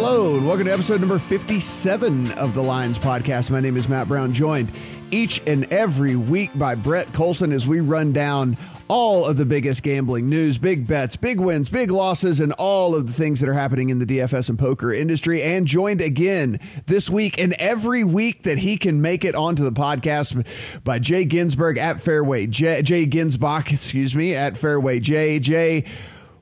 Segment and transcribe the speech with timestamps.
[0.00, 3.50] Hello, and welcome to episode number 57 of the Lines Podcast.
[3.50, 4.70] My name is Matt Brown, joined
[5.10, 8.56] each and every week by Brett Colson as we run down
[8.86, 13.08] all of the biggest gambling news, big bets, big wins, big losses, and all of
[13.08, 15.42] the things that are happening in the DFS and poker industry.
[15.42, 19.72] And joined again this week and every week that he can make it onto the
[19.72, 25.40] podcast by Jay Ginsburg at Fairway, Jay, Jay Ginsbach, excuse me, at Fairway Jay.
[25.40, 25.84] Jay,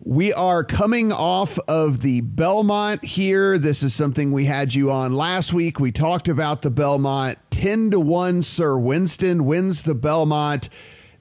[0.07, 3.59] we are coming off of the Belmont here.
[3.59, 5.81] This is something we had you on last week.
[5.81, 8.43] We talked about the Belmont 10 to 1.
[8.43, 10.69] Sir Winston wins the Belmont.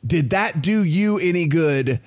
[0.06, 2.00] Did that do you any good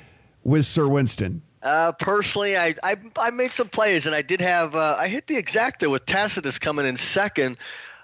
[0.45, 1.42] with Sir Winston?
[1.64, 5.26] Uh, personally, I, I, I made some plays and I did have uh, I hit
[5.26, 7.56] the exacta with Tacitus coming in second.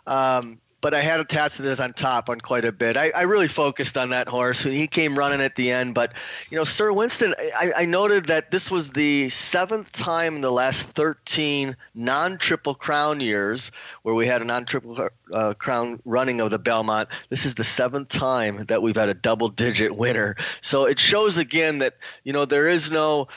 [0.04, 2.98] Um, but I had a Tacitus on top on quite a bit.
[2.98, 4.62] I, I, really focused on that horse.
[4.62, 6.12] He came running at the end, but
[6.50, 7.34] you know, Sir Winston.
[7.58, 13.20] I, I noted that this was the seventh time in the last 13 non-triple crown
[13.20, 17.08] years where we had a non-triple uh, crown running of the Belmont.
[17.30, 20.36] This is the seventh time that we've had a double-digit winner.
[20.60, 23.28] So it shows again that you know there is no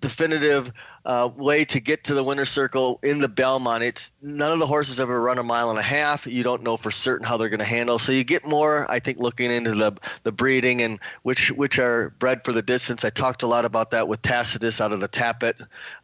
[0.00, 0.70] definitive
[1.06, 3.84] uh, way to get to the winner's circle in the Belmont.
[3.84, 6.26] It's none of the horses ever run a mile and a half.
[6.26, 8.00] You don't know for certain how they're going to handle.
[8.00, 9.92] So you get more, I think, looking into the
[10.24, 13.04] the breeding and which which are bred for the distance.
[13.04, 15.54] I talked a lot about that with Tacitus out of the Tapit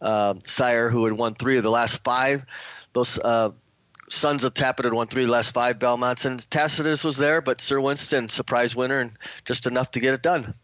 [0.01, 2.45] uh, sire, who had won three of the last five.
[2.93, 3.51] Those uh,
[4.09, 7.81] sons of Tapit had won three last five Belmonts, and Tacitus was there, but Sir
[7.81, 9.13] Winston, surprise winner, and
[9.45, 10.55] just enough to get it done.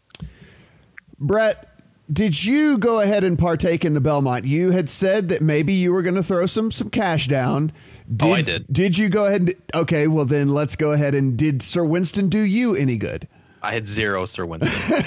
[1.19, 1.68] Brett,
[2.11, 4.45] did you go ahead and partake in the Belmont?
[4.45, 7.71] You had said that maybe you were going to throw some some cash down.
[8.13, 8.65] Did, oh, I did.
[8.71, 10.07] Did you go ahead and okay?
[10.07, 13.27] Well, then let's go ahead and did Sir Winston do you any good?
[13.61, 15.03] I had zero Sir Winston.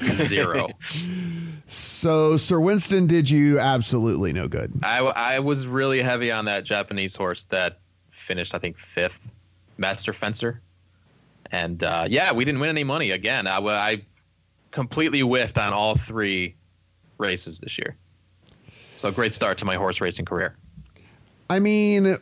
[0.02, 0.68] zero.
[1.66, 4.72] So Sir Winston did you absolutely no good.
[4.82, 7.78] I I was really heavy on that Japanese horse that
[8.10, 9.20] finished I think fifth,
[9.78, 10.60] Master Fencer,
[11.50, 13.46] and uh, yeah, we didn't win any money again.
[13.46, 14.02] I, I
[14.70, 16.54] completely whiffed on all three
[17.18, 17.96] races this year.
[18.96, 20.56] So great start to my horse racing career.
[21.50, 22.16] I mean,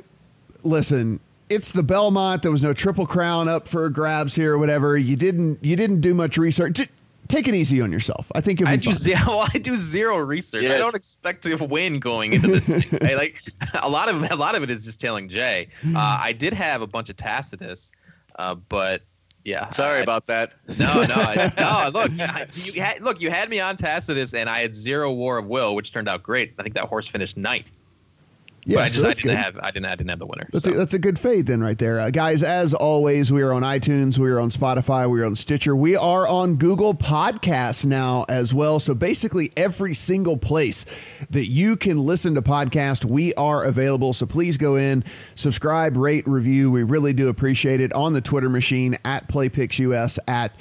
[0.62, 2.43] listen, it's the Belmont.
[2.43, 4.97] There was no triple crown up for grabs here or whatever.
[4.97, 6.89] You didn't you didn't do much research.
[7.29, 8.31] take it easy on yourself.
[8.35, 9.21] I think you'll be I do zero.
[9.27, 10.65] Well, I do zero research.
[10.65, 10.75] Yes.
[10.75, 12.69] I don't expect to win going into this.
[12.69, 13.09] thing.
[13.09, 13.43] I, like
[13.83, 15.69] a lot of a lot of it is just telling Jay.
[15.97, 17.91] Uh, I did have a bunch of Tacitus,
[18.39, 19.03] uh, but
[19.47, 19.71] yeah.
[19.71, 20.55] Sorry I, about that.
[20.79, 21.91] No, no, no.
[21.95, 22.11] Look,
[22.55, 23.21] you had look.
[23.21, 26.23] You had me on Tacitus, and I had zero War of Will, which turned out
[26.23, 26.55] great.
[26.59, 27.73] I think that horse finished ninth.
[28.69, 29.37] Yeah, I just so I didn't good.
[29.37, 30.49] have I didn't I didn't have the winner.
[30.53, 30.72] That's, so.
[30.72, 32.43] a, that's a good fade then right there, uh, guys.
[32.43, 35.94] As always, we are on iTunes, we are on Spotify, we are on Stitcher, we
[35.94, 38.81] are on Google Podcasts now as well.
[38.81, 40.84] So basically, every single place
[41.31, 44.12] that you can listen to podcast, we are available.
[44.12, 45.05] So please go in,
[45.37, 46.69] subscribe, rate, review.
[46.69, 50.56] We really do appreciate it on the Twitter machine at PlayPixUS at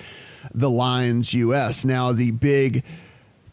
[0.54, 1.84] the Lines US.
[1.84, 2.84] Now the big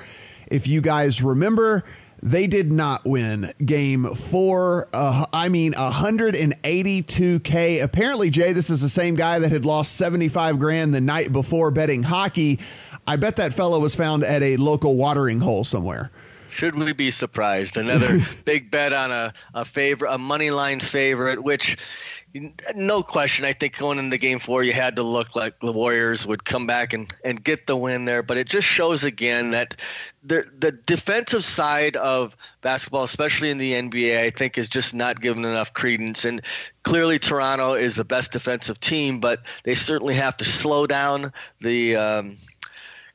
[0.47, 1.85] If you guys remember,
[2.23, 4.88] they did not win game four.
[4.94, 7.84] Uh, I mean, 182K.
[7.84, 11.69] Apparently, Jay, this is the same guy that had lost 75 grand the night before
[11.69, 12.62] betting hockey.
[13.06, 16.12] I bet that fellow was found at a local watering hole somewhere.
[16.50, 17.75] Should we be surprised?
[17.75, 21.78] Another big bet on a, a favorite, a money line favorite, which
[22.75, 23.45] no question.
[23.45, 26.66] I think going into game four, you had to look like the Warriors would come
[26.66, 28.23] back and, and get the win there.
[28.23, 29.75] But it just shows again that
[30.24, 35.21] the the defensive side of basketball, especially in the NBA, I think is just not
[35.21, 36.25] given enough credence.
[36.25, 36.41] And
[36.81, 41.95] clearly, Toronto is the best defensive team, but they certainly have to slow down the.
[41.97, 42.38] Um,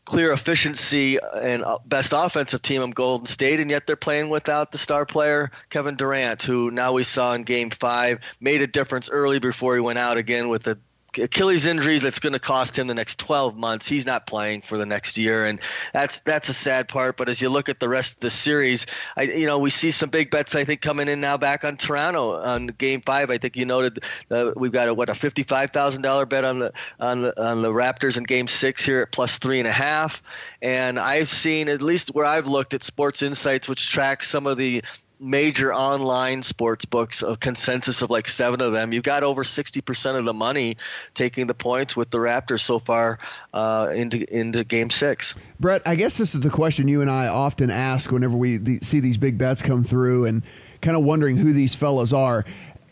[0.09, 4.73] clear efficiency and uh, best offensive team of Golden State, and yet they're playing without
[4.73, 9.11] the star player Kevin Durant, who now we saw in Game Five made a difference
[9.11, 10.79] early before he went out again with the
[11.21, 13.87] Achilles injuries that's going to cost him the next 12 months.
[13.89, 15.61] He's not playing for the next year, and
[15.93, 17.17] that's that's a sad part.
[17.17, 18.87] But as you look at the rest of the series,
[19.17, 21.77] I you know we see some big bets I think coming in now back on
[21.77, 23.31] Toronto on Game Five.
[23.31, 26.59] I think you noted uh, we've got a what a fifty-five thousand dollar bet on
[26.59, 29.73] the on the on the Raptors in Game Six here at plus three and a
[29.73, 30.23] half,
[30.63, 34.57] and I've seen at least where I've looked at Sports Insights, which tracks some of
[34.59, 34.83] the
[35.21, 38.93] major online sports books, a consensus of like seven of them.
[38.93, 40.77] You've got over 60% of the money
[41.15, 43.19] taking the points with the Raptors so far
[43.53, 45.35] uh, into into Game Six.
[45.59, 48.79] Brett, I guess this is the question you and I often ask whenever we the,
[48.81, 50.43] see these big bets come through, and
[50.81, 52.45] kind of wondering who these fellas are.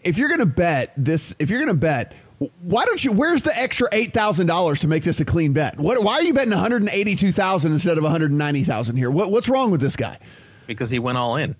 [0.04, 2.14] If you're going to bet this, if you're going to bet
[2.60, 3.12] why don't you?
[3.12, 5.78] Where's the extra eight thousand dollars to make this a clean bet?
[5.78, 6.02] What?
[6.02, 8.62] Why are you betting one hundred and eighty-two thousand instead of one hundred and ninety
[8.62, 9.10] thousand here?
[9.10, 10.18] What, what's wrong with this guy?
[10.66, 11.56] Because he went all in.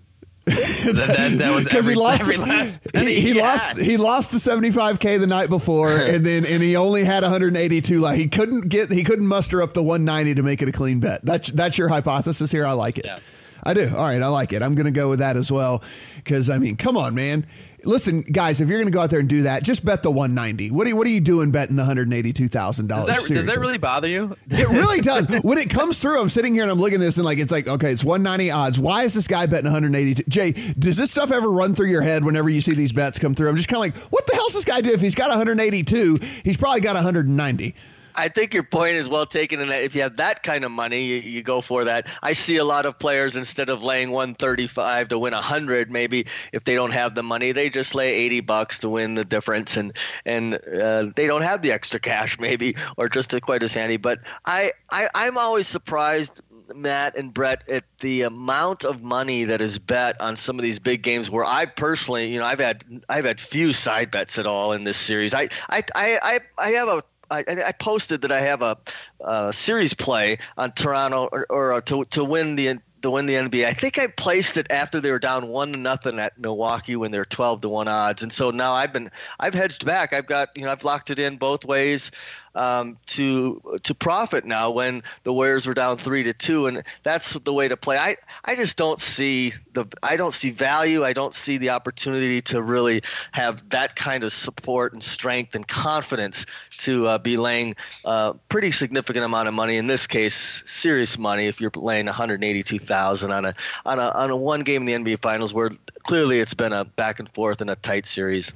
[0.54, 5.18] that, that, was because he lost every the, he, he lost he lost the 75k
[5.18, 9.02] the night before and then and he only had 182 like he couldn't get he
[9.02, 11.24] couldn't muster up the 190 to make it a clean bet.
[11.24, 12.64] That's that's your hypothesis here?
[12.64, 13.06] I like it.
[13.06, 13.36] Yes.
[13.64, 13.88] I do.
[13.88, 14.62] All right i like it.
[14.62, 15.82] I'm gonna go with that as well.
[16.14, 17.44] Because i mean come on man
[17.86, 20.10] listen, guys, if you're going to go out there and do that, just bet the
[20.10, 20.70] 190.
[20.70, 23.28] What are you, what are you doing betting the 182 thousand dollars?
[23.28, 24.36] Does that really bother you?
[24.50, 25.26] it really does.
[25.46, 27.52] When it comes through, I'm sitting here and I'm looking at this and like it's
[27.52, 28.78] like okay, it's 190 odds.
[28.78, 30.24] Why is this guy betting 182?
[30.28, 33.34] Jay, does this stuff ever run through your head whenever you see these bets come
[33.34, 33.48] through?
[33.48, 34.90] I'm just kind of like, what the hell's this guy do?
[34.90, 37.74] If he's got 182, he's probably got 190.
[38.16, 39.60] I think your point is well taken.
[39.60, 42.08] And if you have that kind of money, you, you, go for that.
[42.22, 46.64] I see a lot of players instead of laying 135 to win 100, maybe if
[46.64, 49.92] they don't have the money, they just lay 80 bucks to win the difference, and
[50.24, 53.96] and uh, they don't have the extra cash, maybe, or just quite as handy.
[53.96, 56.40] But I, I I'm always surprised.
[56.74, 60.80] Matt and Brett, at the amount of money that is bet on some of these
[60.80, 64.48] big games, where I personally, you know, I've had I've had few side bets at
[64.48, 65.32] all in this series.
[65.32, 68.78] I I I I have a I, I, posted that I have a,
[69.20, 73.34] a series play on Toronto or, or, uh, to to win the to win the
[73.34, 73.66] NBA.
[73.66, 77.10] I think I placed it after they were down one to nothing at Milwaukee when
[77.10, 80.12] they're twelve to one odds, and so now I've been I've hedged back.
[80.12, 82.10] I've got you know I've locked it in both ways
[82.56, 87.34] um, to to profit now when the Warriors were down three to two, and that's
[87.34, 87.98] the way to play.
[87.98, 91.04] I I just don't see the I don't see value.
[91.04, 95.68] I don't see the opportunity to really have that kind of support and strength and
[95.68, 96.46] confidence
[96.78, 99.76] to uh, be laying a pretty significant amount of money.
[99.76, 101.46] In this case, serious money.
[101.46, 103.54] If you're laying 182,000 on a
[103.84, 105.70] on a on a one game in the NBA Finals, where
[106.02, 108.54] clearly it's been a back and forth and a tight series.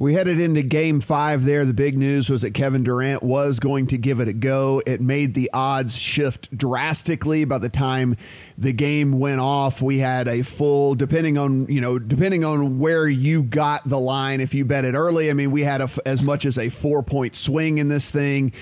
[0.00, 1.66] We headed into game five there.
[1.66, 4.80] The big news was that Kevin Durant was going to give it a go.
[4.86, 8.16] It made the odds shift drastically by the time
[8.56, 9.82] the game went off.
[9.82, 14.40] We had a full, depending on, you know, depending on where you got the line,
[14.40, 17.02] if you bet it early, I mean, we had a, as much as a four
[17.02, 18.54] point swing in this thing.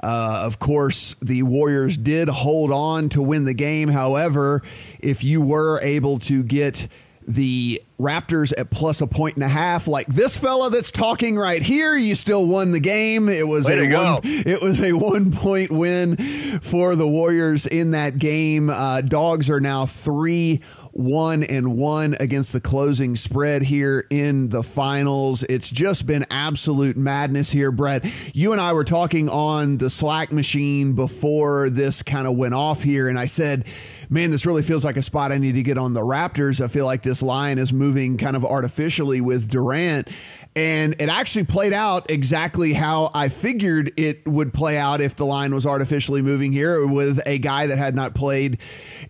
[0.00, 3.88] Uh, of course, the Warriors did hold on to win the game.
[3.88, 4.62] However,
[5.00, 6.86] if you were able to get
[7.26, 9.86] the Raptors at plus a point and a half.
[9.86, 13.28] Like this fella that's talking right here, you still won the game.
[13.28, 16.16] It was Way a one, it was a one point win
[16.60, 18.68] for the Warriors in that game.
[18.68, 20.60] Uh, dogs are now three
[20.94, 25.42] one and one against the closing spread here in the finals.
[25.44, 28.04] It's just been absolute madness here, Brett.
[28.32, 32.84] You and I were talking on the Slack machine before this kind of went off
[32.84, 33.66] here, and I said,
[34.08, 36.62] man, this really feels like a spot I need to get on the Raptors.
[36.62, 40.08] I feel like this line is moving kind of artificially with Durant.
[40.56, 45.26] And it actually played out exactly how I figured it would play out if the
[45.26, 48.58] line was artificially moving here with a guy that had not played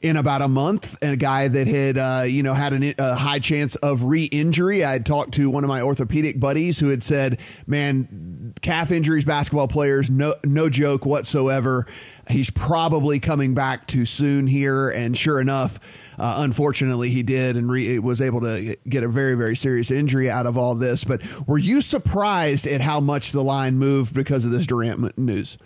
[0.01, 3.15] in about a month and a guy that had, uh, you know, had an, a
[3.15, 4.85] high chance of re injury.
[4.85, 9.27] I had talked to one of my orthopedic buddies who had said, man, calf injuries,
[9.27, 11.87] basketball players, no, no joke whatsoever.
[12.29, 14.89] He's probably coming back too soon here.
[14.89, 15.79] And sure enough,
[16.19, 20.31] uh, unfortunately, he did and re- was able to get a very, very serious injury
[20.31, 21.05] out of all this.
[21.05, 25.59] But were you surprised at how much the line moved because of this Durant news?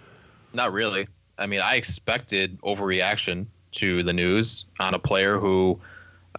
[0.53, 1.09] Not really.
[1.39, 5.79] I mean, I expected overreaction to the news on a player who,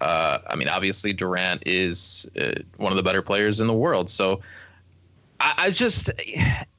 [0.02, 4.10] uh, I mean, obviously Durant is uh, one of the better players in the world.
[4.10, 4.42] So
[5.40, 6.10] I, I just,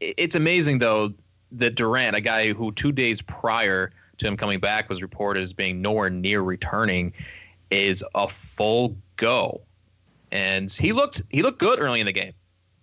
[0.00, 1.12] it's amazing though
[1.52, 5.52] that Durant, a guy who two days prior to him coming back was reported as
[5.52, 7.12] being nowhere near returning,
[7.70, 9.60] is a full go.
[10.32, 12.32] And he looked he looked good early in the game,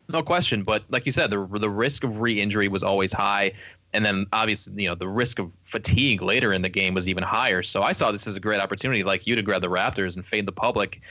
[0.10, 0.63] no question.
[0.63, 3.53] But like you said, the the risk of re-injury was always high,
[3.94, 7.24] and then obviously you know the risk of fatigue later in the game was even
[7.24, 7.63] higher.
[7.63, 10.25] So I saw this as a great opportunity, like you, to grab the Raptors and
[10.25, 11.01] fade the public.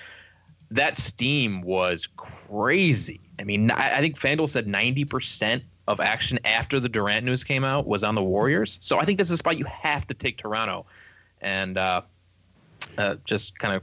[0.70, 3.20] That steam was crazy.
[3.38, 7.44] I mean, I, I think FanDuel said ninety percent of action after the Durant news
[7.44, 8.78] came out was on the Warriors.
[8.80, 10.86] So I think this is a spot you have to take Toronto,
[11.40, 12.02] and uh,
[12.98, 13.82] uh, just kind of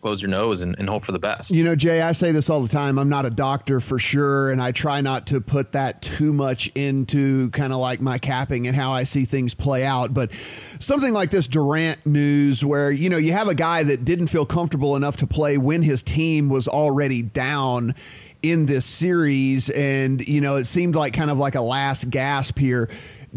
[0.00, 1.50] close your nose and, and, hope for the best.
[1.50, 2.98] You know, Jay, I say this all the time.
[2.98, 6.68] I'm not a doctor for sure, and I try not to put that too much
[6.74, 10.14] into kind of like my capping and how I see things play out.
[10.14, 10.32] But
[10.78, 14.46] something like this Durant news, where, you know, you have a guy that didn't feel
[14.46, 17.94] comfortable enough to play when his team was already down
[18.42, 22.58] in this series, and, you know, it seemed like kind of like a last gasp
[22.58, 22.88] here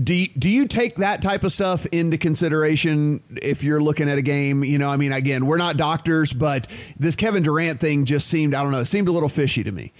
[0.02, 4.18] do you, do you take that type of stuff into consideration if you're looking at
[4.18, 4.64] a game?
[4.64, 6.68] You know, I mean, again, we're not doctors, but
[6.98, 9.72] this Kevin Durant thing just seemed, I don't know, it seemed a little fishy to
[9.72, 9.94] me.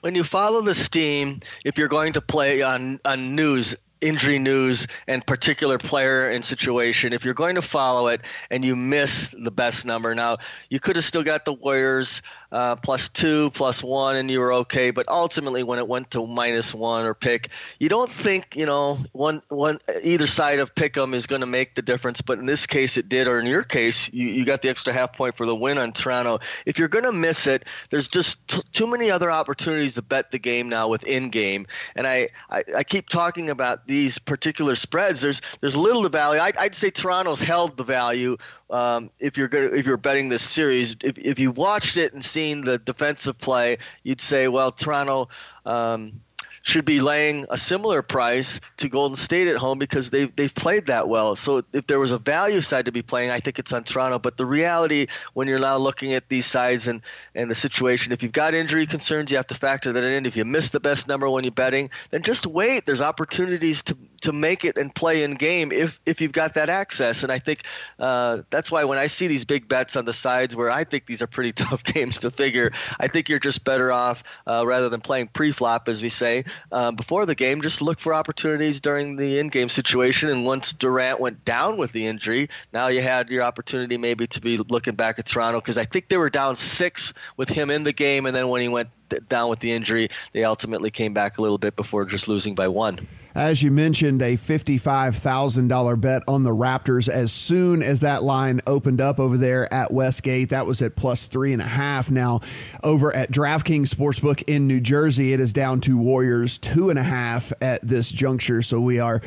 [0.00, 4.86] When you follow the steam, if you're going to play on, on news, injury news
[5.06, 9.50] and particular player and situation, if you're going to follow it and you miss the
[9.50, 10.38] best number, now
[10.70, 14.52] you could have still got the Warriors uh, plus two, plus one, and you were
[14.52, 14.90] okay.
[14.90, 17.48] But ultimately, when it went to minus one or pick,
[17.80, 21.46] you don't think you know one one either side of pick 'em is going to
[21.46, 22.20] make the difference.
[22.20, 23.26] But in this case, it did.
[23.26, 25.92] Or in your case, you, you got the extra half point for the win on
[25.92, 26.40] Toronto.
[26.66, 30.30] If you're going to miss it, there's just t- too many other opportunities to bet
[30.30, 31.66] the game now with in game.
[31.96, 35.22] And I, I, I keep talking about these particular spreads.
[35.22, 36.40] There's there's little to value.
[36.40, 38.36] I, I'd say Toronto's held the value
[38.72, 42.64] um, if you're if you're betting this series, if, if you watched it and seen
[42.64, 45.28] the defensive play, you'd say, well, Toronto
[45.66, 46.20] um,
[46.62, 50.86] should be laying a similar price to Golden State at home because they've they've played
[50.86, 51.36] that well.
[51.36, 54.18] So if there was a value side to be playing, I think it's on Toronto.
[54.18, 57.02] But the reality, when you're now looking at these sides and
[57.34, 60.24] and the situation, if you've got injury concerns, you have to factor that in.
[60.24, 62.86] If you miss the best number when you're betting, then just wait.
[62.86, 66.68] There's opportunities to to make it and play in game if if you've got that
[66.68, 67.22] access.
[67.22, 67.64] And I think
[67.98, 71.06] uh, that's why when I see these big bets on the sides where I think
[71.06, 74.88] these are pretty tough games to figure, I think you're just better off uh, rather
[74.88, 79.16] than playing pre-flop, as we say, um, before the game, just look for opportunities during
[79.16, 80.30] the in-game situation.
[80.30, 84.40] And once Durant went down with the injury, now you had your opportunity maybe to
[84.40, 87.84] be looking back at Toronto because I think they were down six with him in
[87.84, 88.88] the game, and then when he went
[89.28, 92.68] down with the injury, they ultimately came back a little bit before just losing by
[92.68, 98.60] one as you mentioned, a $55,000 bet on the Raptors as soon as that line
[98.66, 100.50] opened up over there at Westgate.
[100.50, 102.10] That was at plus three and a half.
[102.10, 102.40] Now,
[102.82, 107.02] over at DraftKings Sportsbook in New Jersey, it is down to Warriors two and a
[107.02, 108.62] half at this juncture.
[108.62, 109.22] So we are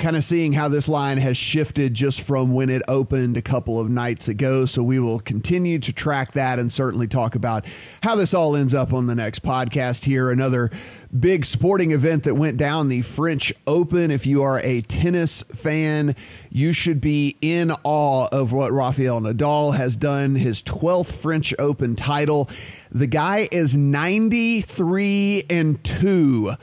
[0.00, 3.78] kind of seeing how this line has shifted just from when it opened a couple
[3.78, 4.64] of nights ago.
[4.64, 7.64] So we will continue to track that and certainly talk about
[8.02, 10.30] how this all ends up on the next podcast here.
[10.30, 10.70] Another
[11.16, 14.10] big sporting event that went down the French Open.
[14.10, 16.16] If you are a tennis fan,
[16.50, 21.94] you should be in awe of what Rafael Nadal has done, his 12th French Open
[21.94, 22.48] title.
[22.90, 26.54] The guy is 93 and 2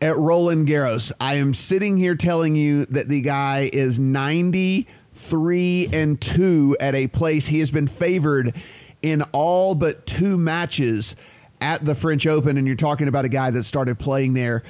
[0.00, 1.12] at Roland Garros.
[1.20, 7.08] I am sitting here telling you that the guy is 93 and 2 at a
[7.08, 8.54] place he has been favored
[9.02, 11.16] in all but two matches
[11.60, 14.62] at the French Open and you're talking about a guy that started playing there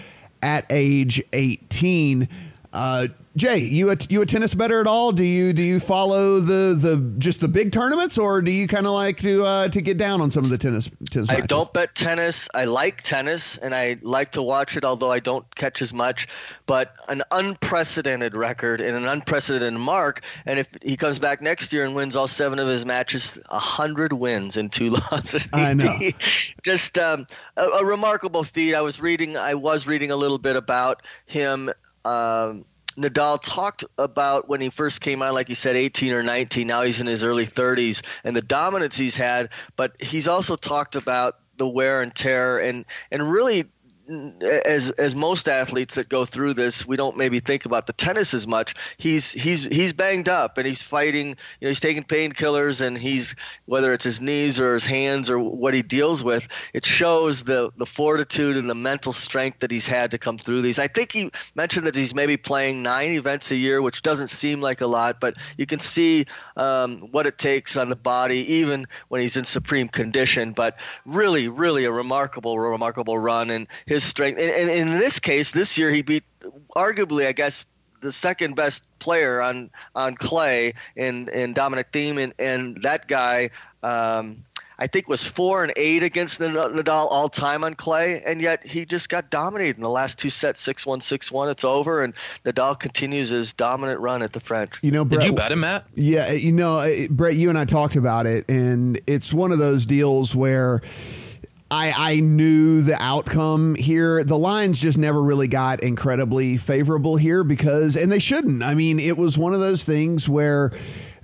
[0.43, 2.29] at age 18.
[2.73, 3.09] Uh,
[3.41, 5.13] Jay, you a, you a tennis better at all?
[5.13, 8.87] Do you do you follow the the just the big tournaments, or do you kind
[8.87, 11.31] of like to uh, to get down on some of the tennis tennis?
[11.31, 11.47] I matches?
[11.47, 12.51] don't bet tennis.
[12.53, 16.29] I like tennis, and I like to watch it, although I don't catch as much.
[16.67, 20.21] But an unprecedented record and an unprecedented mark.
[20.45, 24.13] And if he comes back next year and wins all seven of his matches, hundred
[24.13, 25.49] wins and two losses.
[25.55, 25.99] I know.
[26.63, 28.75] just um, a, a, remarkable feat.
[28.75, 29.39] I was reading.
[29.39, 31.71] I was reading a little bit about him.
[32.05, 32.67] Um,
[33.01, 36.67] Nadal talked about when he first came on, like he said, 18 or 19.
[36.67, 39.51] Now he's in his early 30s and the dominance he's had.
[39.77, 43.67] But he's also talked about the wear and tear and and really
[44.11, 48.35] as as most athletes that go through this, we don't maybe think about the tennis
[48.35, 48.75] as much.
[48.99, 51.29] He's he's he's banged up and he's fighting.
[51.29, 53.37] You know, he's taking painkillers and he's
[53.67, 56.49] whether it's his knees or his hands or what he deals with.
[56.75, 60.63] It shows the the fortitude and the mental strength that he's had to come through
[60.63, 60.79] these.
[60.79, 64.61] I think he mentioned that he's maybe playing nine events a year, which doesn't seem
[64.61, 66.27] like a lot, but you can see
[66.57, 70.53] um, what it takes on the body, even when he's in supreme condition.
[70.53, 74.41] But really, really a remarkable, remarkable run and his his strength.
[74.41, 76.25] And, and, in this case, this year he beat
[76.75, 77.67] arguably, I guess,
[78.01, 83.51] the second best player on on clay in in Dominic Thiem, and, and that guy.
[83.83, 84.45] Um,
[84.81, 88.87] I think was four and eight against Nadal all time on clay, and yet he
[88.87, 91.51] just got dominated in the last two sets, six one, six one.
[91.51, 92.15] It's over, and
[92.47, 94.73] Nadal continues his dominant run at the French.
[94.81, 95.85] You know, Brett, did you bet him, Matt?
[95.97, 99.85] Yeah, you know, Brett, you and I talked about it, and it's one of those
[99.85, 100.81] deals where
[101.71, 104.25] I, I knew the outcome here.
[104.25, 108.63] The lines just never really got incredibly favorable here because, and they shouldn't.
[108.63, 110.73] I mean, it was one of those things where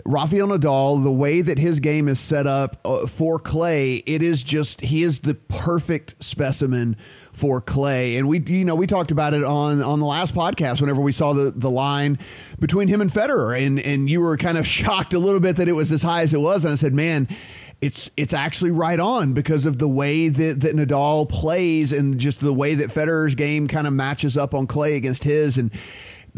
[0.04, 4.44] Rafael Nadal, the way that his game is set up uh, for clay, it is
[4.44, 6.96] just he is the perfect specimen
[7.32, 8.16] for clay.
[8.16, 11.10] And we, you know, we talked about it on on the last podcast whenever we
[11.10, 12.18] saw the the line
[12.60, 15.68] between him and Federer, and and you were kind of shocked a little bit that
[15.68, 17.28] it was as high as it was, and I said, man.
[17.80, 22.40] It's it's actually right on because of the way that, that Nadal plays and just
[22.40, 25.70] the way that Federer's game kind of matches up on clay against his and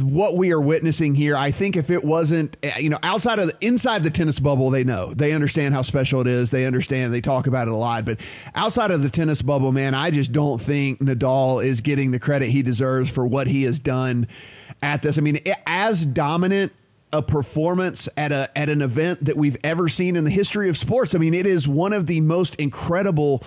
[0.03, 3.49] what we are witnessing here, I think if it wasn't, eh, you know, outside of
[3.49, 6.51] the, inside the tennis bubble, they know, they understand how special it is.
[6.51, 8.05] They understand, they talk about it a lot.
[8.05, 8.21] But
[8.55, 12.51] outside of the tennis bubble, man, I just don't think Nadal is getting the credit
[12.51, 14.29] he deserves for what he has done
[14.83, 15.19] at this.
[15.19, 16.73] I mean, as dominant
[17.13, 20.77] a performance at a at an event that we've ever seen in the history of
[20.77, 21.15] sports.
[21.15, 23.43] I mean, it is one of the most incredible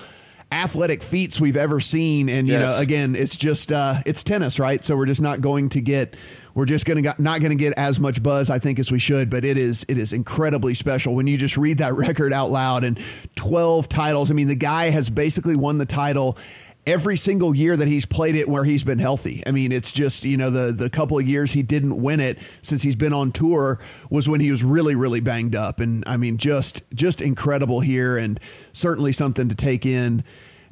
[0.52, 2.62] athletic feats we've ever seen and you yes.
[2.62, 6.18] know again it's just uh, it's tennis right so we're just not going to get
[6.54, 9.00] we're just going to not going to get as much buzz I think as we
[9.00, 12.52] should but it is it is incredibly special when you just read that record out
[12.52, 13.00] loud and
[13.36, 16.38] 12 titles I mean the guy has basically won the title
[16.86, 19.44] every single year that he's played it where he's been healthy.
[19.46, 22.38] I mean, it's just, you know, the the couple of years he didn't win it
[22.62, 26.18] since he's been on tour was when he was really really banged up and I
[26.18, 28.40] mean just just incredible here and
[28.74, 30.24] certainly something to take in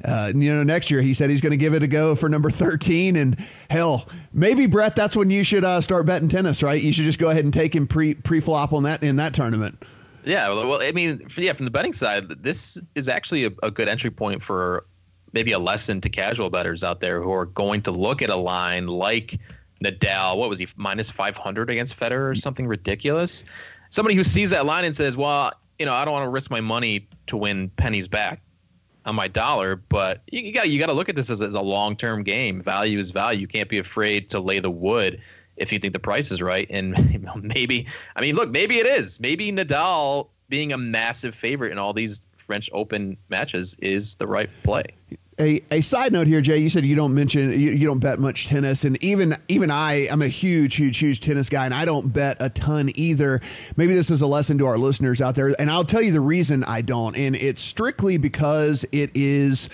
[0.04, 2.28] uh, you know, next year he said he's going to give it a go for
[2.28, 3.16] number 13.
[3.16, 3.36] And
[3.68, 6.80] hell, maybe Brett, that's when you should uh, start betting tennis, right?
[6.80, 9.34] You should just go ahead and take him pre pre flop on that in that
[9.34, 9.82] tournament.
[10.24, 13.88] Yeah, well, I mean, yeah, from the betting side, this is actually a, a good
[13.88, 14.84] entry point for
[15.32, 18.36] maybe a lesson to casual bettors out there who are going to look at a
[18.36, 19.38] line like
[19.84, 20.36] Nadal.
[20.36, 23.44] What was he minus 500 against Federer or something ridiculous?
[23.90, 26.50] Somebody who sees that line and says, "Well, you know, I don't want to risk
[26.50, 28.40] my money to win pennies back
[29.04, 31.60] on my dollar." But you, got you got to look at this as, as a
[31.60, 32.62] long term game.
[32.62, 33.40] Value is value.
[33.40, 35.20] You can't be afraid to lay the wood
[35.56, 36.68] if you think the price is right.
[36.70, 36.94] And
[37.54, 39.20] maybe, I mean, look, maybe it is.
[39.20, 44.50] Maybe Nadal being a massive favorite in all these French Open matches is the right
[44.64, 44.86] play.
[45.40, 46.58] A, a side note here, Jay.
[46.58, 50.06] You said you don't mention you, you don't bet much tennis, and even even I,
[50.10, 53.40] I'm a huge, huge, huge tennis guy, and I don't bet a ton either.
[53.74, 56.20] Maybe this is a lesson to our listeners out there, and I'll tell you the
[56.20, 59.70] reason I don't, and it's strictly because it is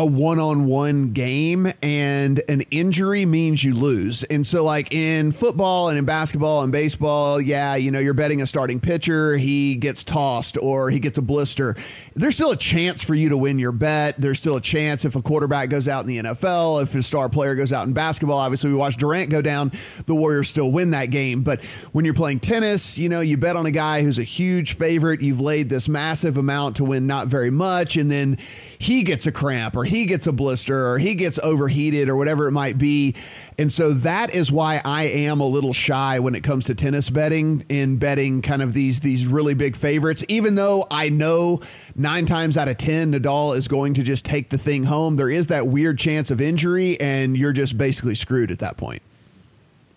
[0.00, 4.22] a one-on-one game and an injury means you lose.
[4.24, 8.40] And so like in football and in basketball and baseball, yeah, you know, you're betting
[8.40, 11.76] a starting pitcher, he gets tossed or he gets a blister.
[12.14, 14.14] There's still a chance for you to win your bet.
[14.16, 17.28] There's still a chance if a quarterback goes out in the NFL, if a star
[17.28, 18.38] player goes out in basketball.
[18.38, 19.70] Obviously, we watched Durant go down,
[20.06, 21.42] the Warriors still win that game.
[21.42, 24.76] But when you're playing tennis, you know, you bet on a guy who's a huge
[24.76, 25.20] favorite.
[25.20, 28.38] You've laid this massive amount to win not very much and then
[28.80, 32.48] he gets a cramp or he gets a blister or he gets overheated or whatever
[32.48, 33.14] it might be.
[33.58, 37.10] And so that is why I am a little shy when it comes to tennis
[37.10, 40.24] betting in betting kind of these these really big favorites.
[40.28, 41.60] Even though I know
[41.94, 45.28] nine times out of ten Nadal is going to just take the thing home, there
[45.28, 49.02] is that weird chance of injury, and you're just basically screwed at that point.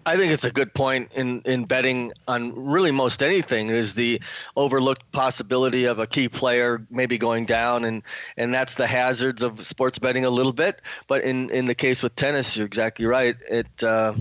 [0.06, 4.22] I think it's a good point in, in betting on really most anything is the
[4.56, 8.04] overlooked possibility of a key player maybe going down and
[8.38, 10.82] and that's the hazards of sports betting a little bit.
[11.08, 13.36] But in, in the case with tennis, you're exactly right.
[13.50, 14.14] It, uh,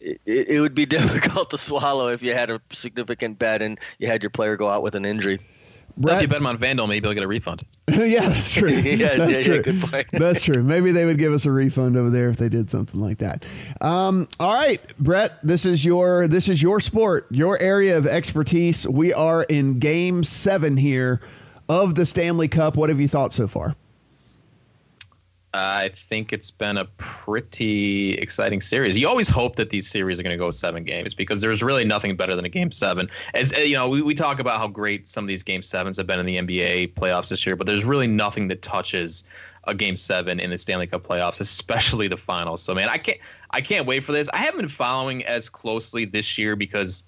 [0.00, 4.08] it it would be difficult to swallow if you had a significant bet and you
[4.08, 5.38] had your player go out with an injury.
[5.96, 7.64] Brett, if you bet him on Vandal, maybe he'll get a refund.
[7.90, 8.68] yeah, that's true.
[8.70, 9.62] yeah, that's yeah, true.
[9.66, 10.62] Yeah, that's true.
[10.62, 13.44] Maybe they would give us a refund over there if they did something like that.
[13.80, 18.86] Um, all right, Brett, this is your this is your sport, your area of expertise.
[18.86, 21.20] We are in Game Seven here
[21.68, 22.76] of the Stanley Cup.
[22.76, 23.76] What have you thought so far?
[25.54, 28.96] I think it's been a pretty exciting series.
[28.96, 31.84] You always hope that these series are going to go seven games because there's really
[31.84, 33.10] nothing better than a game seven.
[33.34, 35.98] As eh, you know, we, we talk about how great some of these game sevens
[35.98, 39.24] have been in the NBA playoffs this year, but there's really nothing that touches
[39.64, 42.62] a game seven in the Stanley Cup playoffs, especially the finals.
[42.62, 43.18] So man, I can't
[43.50, 44.30] I can't wait for this.
[44.32, 47.04] I haven't been following as closely this year because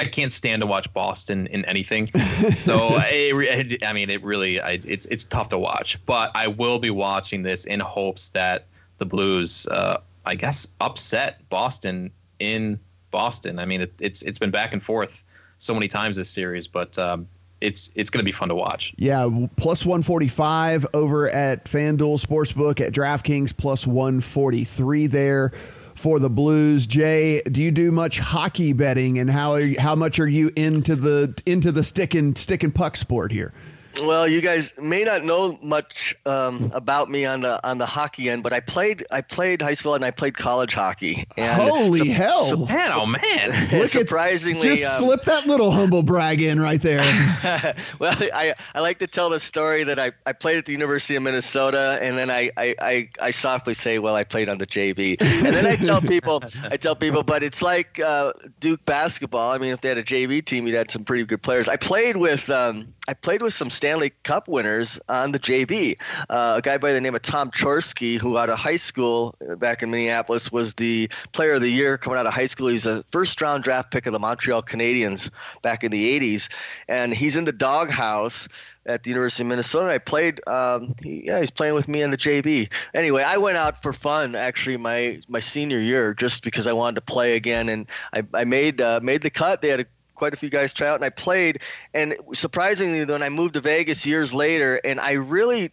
[0.00, 2.06] I can't stand to watch Boston in anything.
[2.56, 5.98] so I, I mean, it really I, it's it's tough to watch.
[6.06, 8.64] But I will be watching this in hopes that
[8.96, 13.58] the Blues, uh, I guess, upset Boston in Boston.
[13.58, 15.22] I mean, it, it's it's been back and forth
[15.58, 17.28] so many times this series, but um,
[17.60, 18.94] it's it's going to be fun to watch.
[18.96, 25.52] Yeah, plus 145 over at FanDuel Sportsbook at DraftKings, plus 143 there
[26.00, 26.86] for the Blues.
[26.86, 30.96] Jay, do you do much hockey betting, and how you, how much are you into
[30.96, 33.52] the into the stick and stick and puck sport here?
[33.98, 38.30] Well, you guys may not know much um, about me on the on the hockey
[38.30, 41.26] end, but I played I played high school and I played college hockey.
[41.36, 42.44] And Holy su- hell!
[42.44, 43.70] Su- man, oh man!
[43.72, 47.00] Look surprisingly, at, just um, slip that little humble brag in right there.
[47.98, 51.16] well, I I like to tell the story that I, I played at the University
[51.16, 54.66] of Minnesota, and then I, I, I, I softly say, well, I played on the
[54.66, 59.50] JV, and then I tell people I tell people, but it's like uh, Duke basketball.
[59.50, 61.68] I mean, if they had a JV team, you'd had some pretty good players.
[61.68, 65.96] I played with um, I played with some Stanley Cup winners on the JV.
[66.28, 69.82] Uh, a guy by the name of Tom Chorske, who out of high school back
[69.82, 72.68] in Minneapolis was the player of the year coming out of high school.
[72.68, 75.30] He's a first round draft pick of the Montreal Canadiens
[75.62, 76.50] back in the 80s.
[76.88, 78.48] And he's in the doghouse
[78.84, 79.90] at the University of Minnesota.
[79.90, 80.46] I played.
[80.46, 82.68] Um, he, yeah, he's playing with me in the JV.
[82.92, 86.96] Anyway, I went out for fun actually my my senior year just because I wanted
[86.96, 89.62] to play again, and I, I made uh, made the cut.
[89.62, 89.86] They had a
[90.20, 91.60] quite a few guys try out, and I played.
[91.94, 95.72] And surprisingly, when I moved to Vegas years later, and I really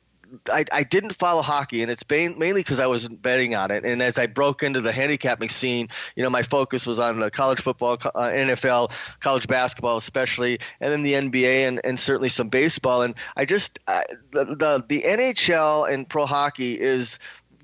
[0.49, 3.83] I, I didn't follow hockey, and it's mainly because I wasn't betting on it.
[3.83, 7.29] And as I broke into the handicapping scene, you know, my focus was on the
[7.29, 12.47] college football, uh, NFL, college basketball, especially, and then the NBA, and, and certainly some
[12.47, 13.01] baseball.
[13.01, 17.19] And I just uh, the, the the NHL and pro hockey is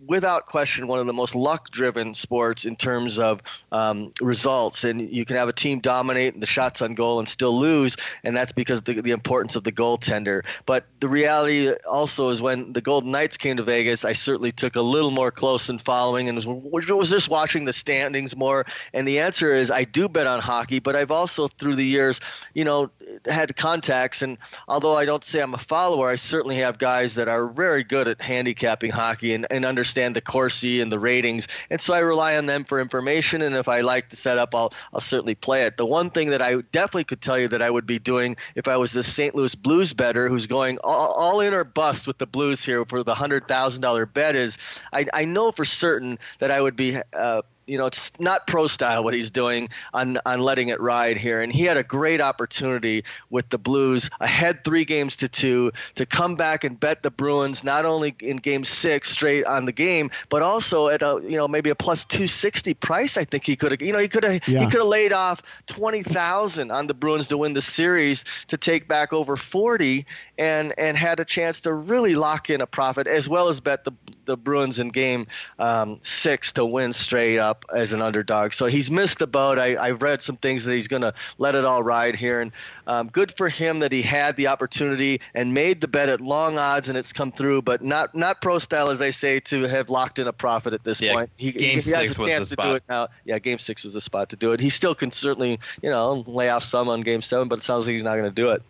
[0.08, 4.84] without question one of the most luck driven sports in terms of um, results.
[4.84, 8.36] And you can have a team dominate the shots on goal and still lose, and
[8.36, 10.44] that's because the, the importance of the goaltender.
[10.66, 14.76] But the reality also is when the Golden Knights came to Vegas, I certainly took
[14.76, 18.66] a little more close in following and was, was just watching the standings more.
[18.94, 22.20] And the answer is I do bet on hockey, but I've also through the years,
[22.54, 22.92] you know,
[23.26, 24.22] had contacts.
[24.22, 24.38] And
[24.68, 28.08] although I don't say I'm a follower, I certainly have guys that are very good
[28.08, 32.00] at handicapping hockey and, and understand understand the Corsi and the ratings, and so I
[32.00, 33.42] rely on them for information.
[33.42, 35.78] And if I like the setup, I'll I'll certainly play it.
[35.78, 38.68] The one thing that I definitely could tell you that I would be doing if
[38.68, 39.36] I was the St.
[39.36, 43.04] Louis Blues better, who's going all, all in or bust with the Blues here for
[43.04, 44.58] the hundred thousand dollar bet, is
[44.92, 48.68] I I know for certain that I would be uh, you know, it's not pro
[48.68, 51.42] style what he's doing on on letting it ride here.
[51.42, 56.06] And he had a great opportunity with the Blues ahead three games to two to
[56.06, 60.12] come back and bet the Bruins not only in Game Six straight on the game,
[60.30, 63.18] but also at a you know maybe a plus two sixty price.
[63.18, 64.60] I think he could have you know he could have yeah.
[64.60, 68.58] he could have laid off twenty thousand on the Bruins to win the series to
[68.58, 70.06] take back over forty
[70.38, 73.84] and and had a chance to really lock in a profit as well as bet
[73.84, 73.92] the
[74.26, 75.28] the Bruins in Game
[75.60, 78.54] um, Six to win straight up up as an underdog.
[78.54, 79.60] So he's missed the boat.
[79.60, 82.42] I, I read some things that he's going to let it all ride here.
[82.42, 82.52] And
[82.88, 86.58] um, good for him that he had the opportunity and made the bet at long
[86.58, 89.90] odds and it's come through, but not not pro style, as I say, to have
[89.90, 91.30] locked in a profit at this yeah, point.
[91.38, 92.82] He, game he, six was the spot.
[92.90, 93.08] now.
[93.26, 94.60] Yeah, game six was the spot to do it.
[94.60, 97.86] He still can certainly, you know, lay off some on game seven, but it sounds
[97.86, 98.64] like he's not going to do it.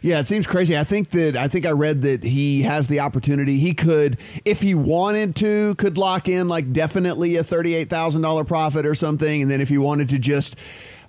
[0.00, 0.78] Yeah, it seems crazy.
[0.78, 3.58] I think that I think I read that he has the opportunity.
[3.58, 8.44] He could, if he wanted to, could lock in like definitely a thirty-eight thousand dollar
[8.44, 10.56] profit or something, and then if he wanted to just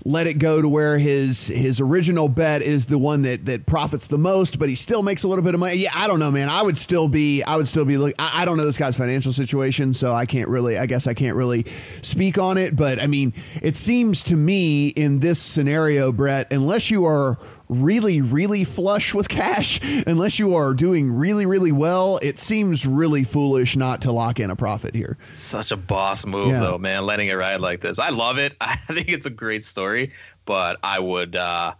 [0.05, 4.07] let it go to where his his original bet is the one that that profits
[4.07, 5.75] the most, but he still makes a little bit of money.
[5.75, 6.49] Yeah, I don't know, man.
[6.49, 8.15] I would still be I would still be look.
[8.17, 10.77] I, I don't know this guy's financial situation, so I can't really.
[10.77, 11.65] I guess I can't really
[12.01, 12.75] speak on it.
[12.75, 17.37] But I mean, it seems to me in this scenario, Brett, unless you are
[17.69, 23.23] really, really flush with cash, unless you are doing really, really well, it seems really
[23.23, 25.17] foolish not to lock in a profit here.
[25.35, 26.59] Such a boss move, yeah.
[26.59, 27.99] though, man, letting it ride like this.
[27.99, 28.55] I love it.
[28.61, 30.11] I think it's a great story,
[30.45, 31.35] but I would.
[31.35, 31.75] Uh,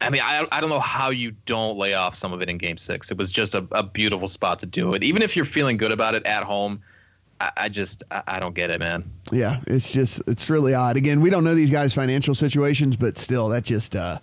[0.00, 2.58] I mean, I, I don't know how you don't lay off some of it in
[2.58, 3.10] game six.
[3.10, 5.02] It was just a, a beautiful spot to do it.
[5.02, 6.82] Even if you're feeling good about it at home,
[7.40, 9.04] I, I just I don't get it, man.
[9.32, 10.96] Yeah, it's just it's really odd.
[10.96, 14.18] Again, we don't know these guys' financial situations, but still, that just uh,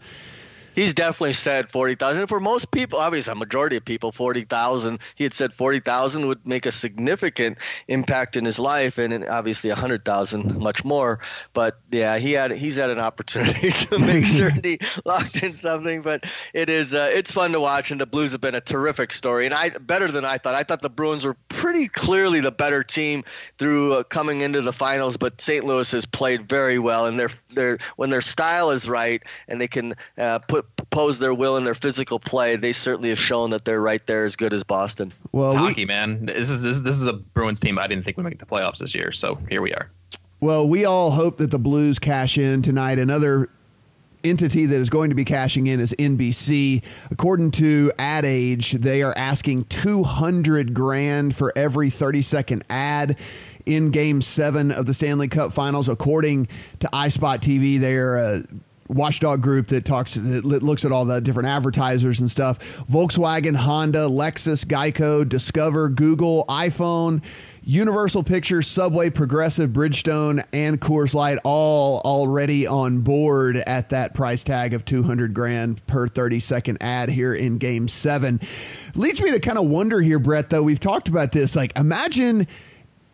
[0.75, 2.27] he's definitely said 40,000.
[2.27, 6.65] For most people, obviously a majority of people, 40,000, he had said 40,000 would make
[6.65, 7.57] a significant
[7.87, 11.19] impact in his life and obviously 100,000 much more.
[11.53, 16.01] But yeah, he had he's had an opportunity to make sure he locked in something,
[16.01, 19.13] but it is uh, it's fun to watch and the Blues have been a terrific
[19.13, 20.55] story and I better than I thought.
[20.55, 23.23] I thought the Bruins were pretty clearly the better team
[23.57, 25.65] through uh, coming into the finals, but St.
[25.65, 29.67] Louis has played very well and they're they're when their style is right and they
[29.67, 33.65] can uh, put pose their will and their physical play, they certainly have shown that
[33.65, 35.11] they're right there as good as Boston.
[35.31, 36.25] Well, it's hockey, man.
[36.25, 38.79] This is this, this is a Bruins team I didn't think would make the playoffs
[38.79, 39.11] this year.
[39.11, 39.89] So here we are.
[40.39, 42.99] Well, we all hope that the Blues cash in tonight.
[42.99, 43.49] Another
[44.23, 46.83] entity that is going to be cashing in is NBC.
[47.11, 53.17] According to Ad Age, they are asking 200 grand for every 30 second ad
[53.65, 56.47] in game 7 of the Stanley Cup Finals according
[56.79, 57.79] to iSpot TV.
[57.79, 58.41] They are uh,
[58.87, 62.59] watchdog group that talks that looks at all the different advertisers and stuff.
[62.87, 67.23] Volkswagen, Honda, Lexus, Geico, Discover, Google, iPhone,
[67.63, 74.43] Universal Pictures, Subway, Progressive, Bridgestone, and Coors Light all already on board at that price
[74.43, 78.39] tag of 200 grand per 30 second ad here in game 7.
[78.95, 80.63] Leads me to kind of wonder here Brett though.
[80.63, 82.47] We've talked about this like imagine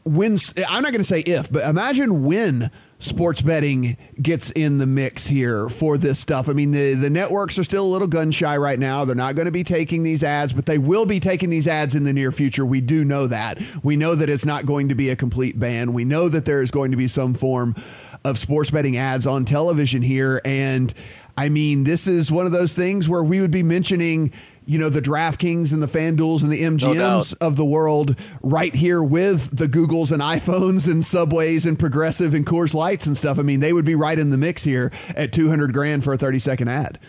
[0.03, 4.85] when I'm not going to say if, but imagine when sports betting gets in the
[4.85, 6.49] mix here for this stuff.
[6.49, 9.05] I mean, the, the networks are still a little gun shy right now.
[9.05, 11.95] They're not going to be taking these ads, but they will be taking these ads
[11.95, 12.65] in the near future.
[12.65, 13.57] We do know that.
[13.83, 15.93] We know that it's not going to be a complete ban.
[15.93, 17.73] We know that there is going to be some form
[18.25, 20.41] of sports betting ads on television here.
[20.43, 20.93] And
[21.37, 24.33] I mean, this is one of those things where we would be mentioning
[24.69, 28.75] you know, the DraftKings and the FanDuels and the MGMs no of the world right
[28.75, 33.39] here with the Googles and iPhones and Subways and Progressive and Coors Lights and stuff.
[33.39, 36.19] I mean, they would be right in the mix here at 200 grand for a
[36.19, 36.99] 30 second ad.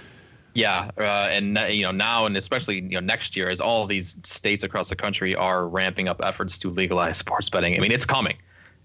[0.54, 4.16] Yeah, uh, and you know now and especially you know next year, as all these
[4.24, 7.76] states across the country are ramping up efforts to legalize sports betting.
[7.76, 8.38] I mean, it's coming.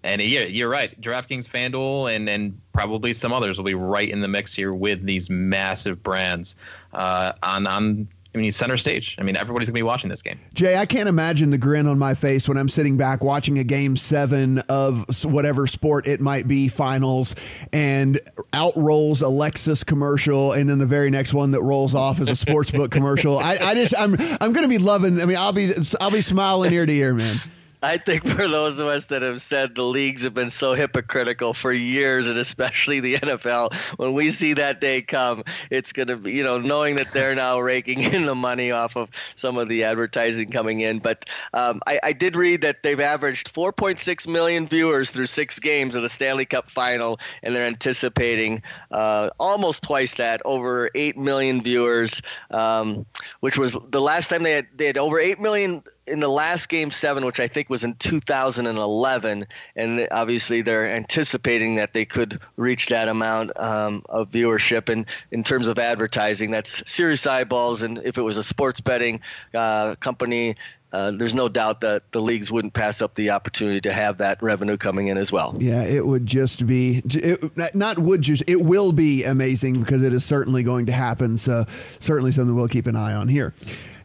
[0.04, 1.00] And yeah, you're right.
[1.02, 5.04] DraftKings, FanDuel, and and probably some others will be right in the mix here with
[5.04, 6.58] these massive brands
[6.94, 9.16] uh, on on I mean, he's center stage.
[9.18, 10.38] I mean, everybody's going to be watching this game.
[10.54, 13.64] Jay, I can't imagine the grin on my face when I'm sitting back watching a
[13.64, 17.34] game seven of whatever sport it might be, finals,
[17.72, 18.20] and
[18.52, 22.30] out rolls a Lexus commercial, and then the very next one that rolls off is
[22.30, 23.40] a sports book commercial.
[23.40, 25.22] I, I just, I'm, I'm going to be loving.
[25.22, 25.72] I mean, I'll be,
[26.02, 27.40] I'll be smiling ear to ear, man.
[27.86, 31.54] I think for those of us that have said the leagues have been so hypocritical
[31.54, 36.18] for years, and especially the NFL, when we see that day come, it's going to
[36.18, 39.70] be, you know, knowing that they're now raking in the money off of some of
[39.70, 41.00] the advertising coming in.
[41.00, 45.96] But um, I, I, did read that they've averaged 4.6 million viewers through six games
[45.96, 51.62] of the Stanley Cup final, and they're anticipating uh, almost twice that, over 8 million
[51.62, 53.06] viewers, um,
[53.42, 56.70] which was the last time they had, they had over 8 million in the last
[56.70, 62.40] game seven, which I think was in 2011, and obviously they're anticipating that they could
[62.58, 64.90] reach that amount um, of viewership.
[64.90, 67.82] And in terms of advertising, that's serious eyeballs.
[67.82, 69.22] And if it was a sports betting
[69.54, 70.56] uh, company,
[70.96, 74.42] uh, there's no doubt that the leagues wouldn't pass up the opportunity to have that
[74.42, 75.54] revenue coming in as well.
[75.60, 80.14] Yeah, it would just be it, not would just it will be amazing because it
[80.14, 81.38] is certainly going to happen.
[81.38, 81.66] So
[82.00, 83.54] certainly something we'll keep an eye on here.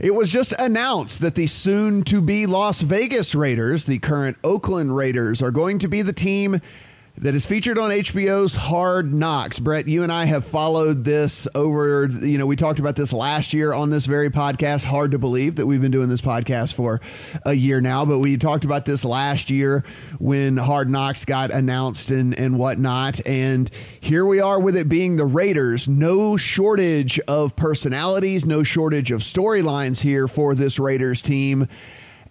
[0.01, 4.97] It was just announced that the soon to be Las Vegas Raiders, the current Oakland
[4.97, 6.61] Raiders, are going to be the team
[7.17, 9.59] that is featured on HBO's Hard Knocks.
[9.59, 13.53] Brett, you and I have followed this over, you know, we talked about this last
[13.53, 14.85] year on this very podcast.
[14.85, 17.01] Hard to believe that we've been doing this podcast for
[17.45, 19.85] a year now, but we talked about this last year
[20.19, 23.25] when Hard Knocks got announced and, and whatnot.
[23.27, 23.69] And
[24.01, 25.89] here we are with it being the Raiders.
[25.89, 31.69] No shortage of personalities, no shortage of storylines here for this Raiders team.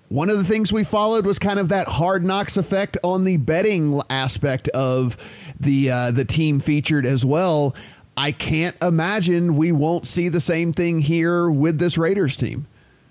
[0.09, 3.37] One of the things we followed was kind of that hard knocks effect on the
[3.37, 5.15] betting aspect of
[5.59, 7.75] the uh, the team featured as well.
[8.17, 12.65] I can't imagine we won't see the same thing here with this Raiders team.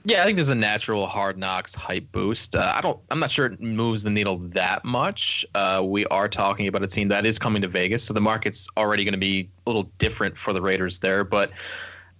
[0.04, 2.56] Yeah, I think there's a natural hard knocks hype boost.
[2.56, 2.98] Uh, I don't.
[3.10, 5.46] I'm not sure it moves the needle that much.
[5.54, 8.66] Uh, we are talking about a team that is coming to Vegas, so the market's
[8.76, 11.22] already going to be a little different for the Raiders there.
[11.22, 11.52] But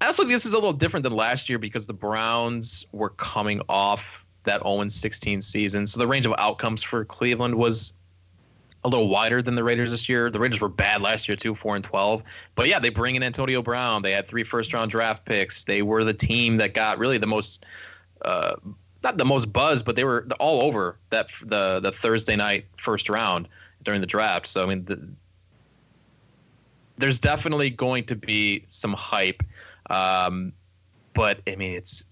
[0.01, 3.11] I also think this is a little different than last year because the Browns were
[3.11, 5.87] coming off that 0 16 season.
[5.87, 7.92] So the range of outcomes for Cleveland was
[8.84, 10.30] a little wider than the Raiders this year.
[10.30, 12.22] The Raiders were bad last year too, four and twelve.
[12.54, 14.02] But yeah, they bring in Antonio Brown.
[14.02, 15.64] They had three first round draft picks.
[15.64, 17.66] They were the team that got really the most,
[18.22, 18.56] uh,
[19.02, 23.08] not the most buzz, but they were all over that the the Thursday night first
[23.08, 23.48] round
[23.84, 24.46] during the draft.
[24.46, 25.08] So I mean, the,
[26.98, 29.42] there's definitely going to be some hype.
[29.90, 30.52] Um,
[31.18, 32.04] but I mean, it's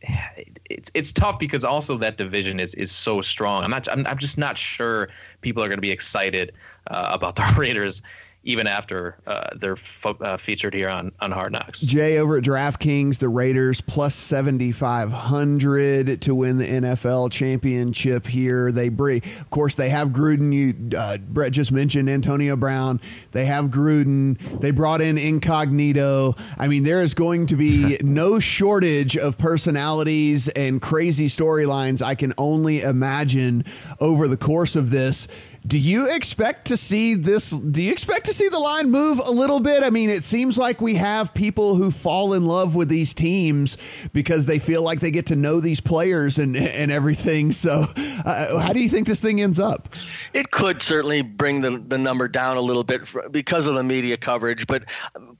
[0.69, 3.63] it's it's tough because also that division is is so strong.
[3.63, 5.11] I'm not I'm, I'm just not sure
[5.43, 6.53] people are going to be excited
[6.89, 8.03] uh, about the Raiders
[8.47, 11.81] even after uh, they're fo- uh, featured here on, on Hard Knocks.
[11.81, 18.71] Jay over at DraftKings, the Raiders plus 7,500 to win the NFL championship here.
[18.71, 20.53] They bring, of course, they have Gruden.
[20.53, 23.01] You, uh, Brett just mentioned Antonio Brown.
[23.33, 24.39] They have Gruden.
[24.61, 26.37] They brought in Incognito.
[26.57, 32.15] I mean, there is going to be no shortage of personalities and crazy storylines I
[32.15, 33.65] can only imagine
[34.01, 35.27] over the course of this
[35.67, 37.51] Do you expect to see this?
[37.51, 39.83] Do you expect to see the line move a little bit?
[39.83, 43.77] I mean, it seems like we have people who fall in love with these teams
[44.13, 47.51] because they feel like they get to know these players and and everything.
[47.51, 49.89] So, uh, how do you think this thing ends up?
[50.35, 53.03] It could certainly bring the the number down a little bit
[53.33, 54.85] because of the media coverage, but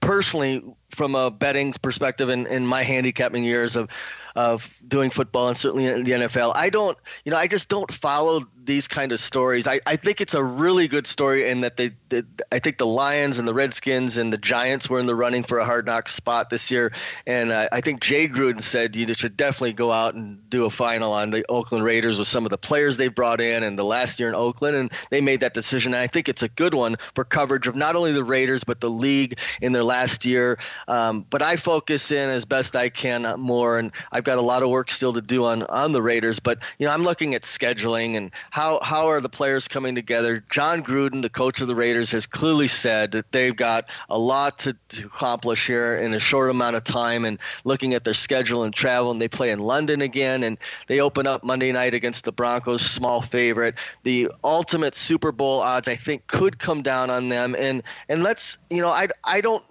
[0.01, 3.89] personally, from a betting perspective, in, in my handicapping years of
[4.37, 6.53] of doing football and certainly in the NFL.
[6.55, 9.67] I don't, you know, I just don't follow these kind of stories.
[9.67, 12.87] I, I think it's a really good story in that they, they, I think the
[12.87, 16.09] Lions and the Redskins and the Giants were in the running for a hard knock
[16.09, 16.93] spot this year.
[17.27, 20.71] And uh, I think Jay Gruden said you should definitely go out and do a
[20.71, 23.85] final on the Oakland Raiders with some of the players they brought in and the
[23.85, 24.77] last year in Oakland.
[24.77, 25.95] And they made that decision.
[25.95, 28.81] And I think it's a good one for coverage of not only the Raiders, but
[28.81, 30.59] the league in their last year.
[30.89, 33.79] Um, but I focus in as best I can more.
[33.79, 36.41] And I've got a lot of work still to do on, on the Raiders.
[36.41, 40.43] But, you know, I'm looking at scheduling and how how are the players coming together?
[40.49, 44.61] Jon Gruden, the coach of the Raiders, has clearly said that they've got a lot
[44.61, 47.27] to, to accomplish here in a short amount of time.
[47.27, 51.01] And looking at their schedule and travel, and they play in London again, and they
[51.01, 53.75] open up Monday night against the Broncos, small favorite.
[54.05, 57.55] The ultimate Super Bowl odds, I think, could come down on them.
[57.59, 59.63] And and let's you know, I I don't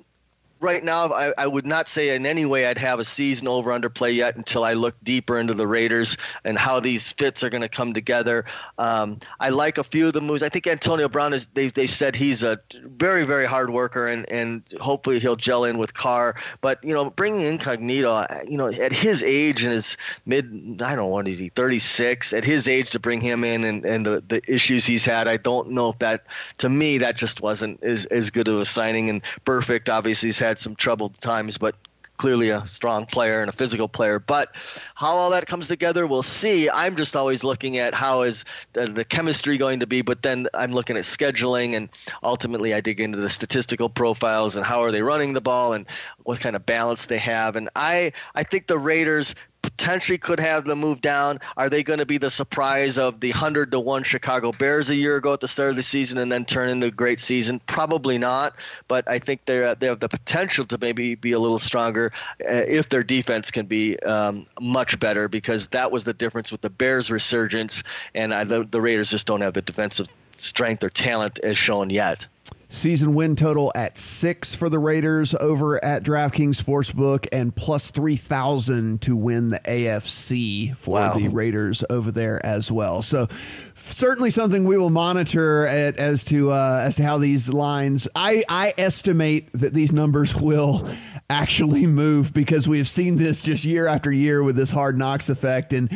[0.66, 3.72] right now, I, I, would not say in any way I'd have a season over
[3.72, 7.50] under play yet until I look deeper into the Raiders and how these fits are
[7.50, 8.46] going to come together.
[8.78, 10.44] Um, I like a few of the moves.
[10.44, 11.46] I think Antonio Brown is.
[11.54, 15.78] They they said he's a very very hard worker and and hopefully he'll gel in
[15.78, 16.36] with Carr.
[16.62, 21.06] But you know, bringing Incognito, you know, at his age and his mid, I don't
[21.06, 22.34] know what is he, 36.
[22.34, 25.38] At his age to bring him in and and the the issues he's had, I
[25.38, 26.26] don't know if that
[26.58, 29.10] to me that just wasn't as as good of a signing.
[29.12, 31.76] And Burfict obviously he's had some troubled times, but
[32.18, 34.20] clearly a strong player and a physical player.
[34.20, 34.56] But
[34.94, 36.70] how all that comes together, we'll see.
[36.70, 40.48] I'm just always looking at how is the, the, chemistry going to be, but then
[40.54, 41.90] I'm looking at scheduling, and
[42.24, 45.86] ultimately I dig into the statistical profiles and how are they running the ball and
[46.24, 47.56] what kind of balance they have.
[47.56, 51.40] And I I think the Raiders potentially could have them move down.
[51.58, 54.96] Are they going to be the surprise of the 100 to 1 Chicago Bears a
[54.96, 57.60] year ago at the start of the season and then turn into a great season?
[57.66, 58.56] Probably not,
[58.88, 62.64] but I think they they have the potential to maybe be a little stronger uh,
[62.68, 66.70] if their defense can be um, much better because that was the difference with the
[66.70, 67.82] Bears resurgence
[68.14, 71.90] and I, the, the Raiders just don't have the defensive strength or talent as shown
[71.90, 72.28] yet.
[72.68, 79.02] Season win total at six for the Raiders over at DraftKings Sportsbook and plus 3,000
[79.02, 81.14] to win the AFC for wow.
[81.14, 83.02] the Raiders over there as well.
[83.02, 83.28] So,
[83.76, 88.08] certainly something we will monitor at, as to uh, as to how these lines.
[88.16, 90.90] I, I estimate that these numbers will
[91.30, 95.30] actually move because we have seen this just year after year with this hard knocks
[95.30, 95.74] effect.
[95.74, 95.90] And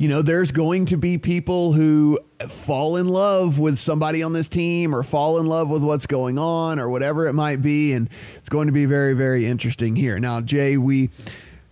[0.00, 4.48] you know, there's going to be people who fall in love with somebody on this
[4.48, 7.92] team or fall in love with what's going on or whatever it might be.
[7.92, 10.18] And it's going to be very, very interesting here.
[10.18, 11.10] Now, Jay, we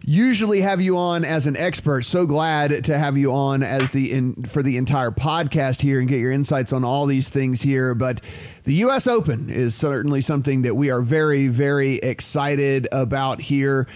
[0.05, 2.03] usually have you on as an expert.
[2.03, 6.07] So glad to have you on as the in for the entire podcast here and
[6.07, 7.95] get your insights on all these things here.
[7.95, 8.21] But
[8.65, 9.07] the U.S.
[9.07, 13.89] Open is certainly something that we are very, very excited about here.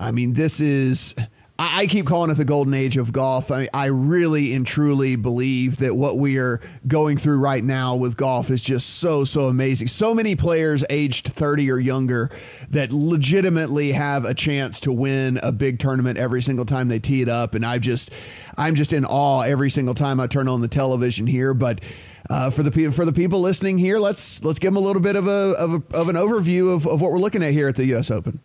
[0.00, 1.14] I mean, this is
[1.58, 3.50] I keep calling it the golden age of golf.
[3.50, 8.16] I, I, really and truly believe that what we are going through right now with
[8.16, 9.88] golf is just so, so amazing.
[9.88, 12.30] So many players aged 30 or younger
[12.68, 17.22] that legitimately have a chance to win a big tournament every single time they tee
[17.22, 17.54] it up.
[17.54, 18.10] And I just,
[18.58, 21.54] I'm just in awe every single time I turn on the television here.
[21.54, 21.80] But
[22.28, 25.16] uh, for the for the people listening here, let's let's give them a little bit
[25.16, 27.76] of a of, a, of an overview of, of what we're looking at here at
[27.76, 28.10] the U.S.
[28.10, 28.40] Open.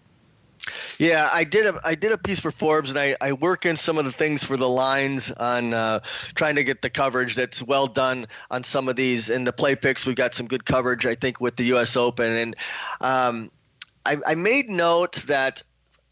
[0.98, 3.76] Yeah, I did a I did a piece for Forbes, and I, I work in
[3.76, 6.00] some of the things for the lines on uh,
[6.36, 9.30] trying to get the coverage that's well done on some of these.
[9.30, 11.98] In the play picks, we've got some good coverage, I think, with the U.S.
[11.98, 12.56] Open, and
[13.00, 13.52] um,
[14.06, 15.64] I, I made note that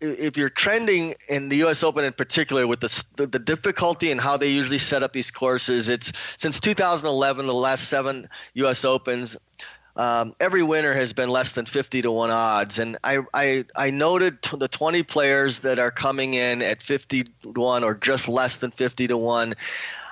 [0.02, 1.84] if you're trending in the U.S.
[1.84, 5.32] Open in particular with the, the, the difficulty and how they usually set up these
[5.32, 8.86] courses, it's since 2011, the last seven U.S.
[8.86, 9.36] Opens,
[10.00, 12.80] um, every winner has been less than 50 to 1 odds.
[12.80, 17.26] And I, I, I noted t- the 20 players that are coming in at 50
[17.26, 19.56] to 1 or just less than 50 to 1.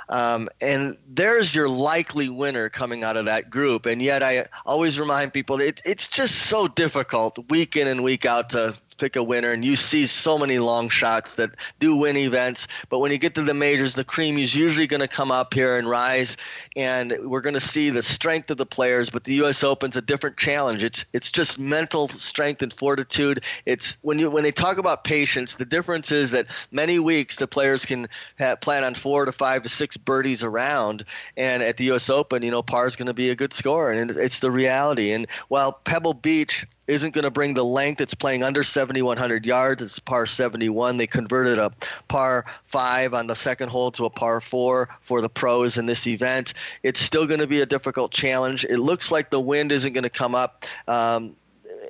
[0.10, 3.86] Um, and there's your likely winner coming out of that group.
[3.86, 8.26] And yet, I always remind people it, it's just so difficult week in and week
[8.26, 12.18] out to pick a winner, and you see so many long shots that do win
[12.18, 12.68] events.
[12.90, 15.54] But when you get to the majors, the cream is usually going to come up
[15.54, 16.38] here and rise,
[16.76, 19.10] and we're going to see the strength of the players.
[19.10, 19.64] But the U.S.
[19.64, 20.84] Open's a different challenge.
[20.84, 23.44] It's it's just mental strength and fortitude.
[23.66, 27.48] It's when you when they talk about patience, the difference is that many weeks the
[27.48, 28.08] players can
[28.38, 31.06] have, plan on four to five to six birdies around,
[31.36, 32.10] and at the U.S.
[32.10, 35.12] Open, you know, par is going to be a good score, and it's the reality.
[35.12, 38.02] And while Pebble Beach isn't going to bring the length.
[38.02, 39.82] It's playing under 7,100 yards.
[39.82, 40.98] It's par 71.
[40.98, 41.72] They converted a
[42.08, 46.08] par five on the second hole to a par four for the pros in this
[46.08, 46.54] event.
[46.84, 48.66] It's still going to be a difficult challenge.
[48.66, 50.66] It looks like the wind isn't going to come up.
[50.88, 51.36] Um,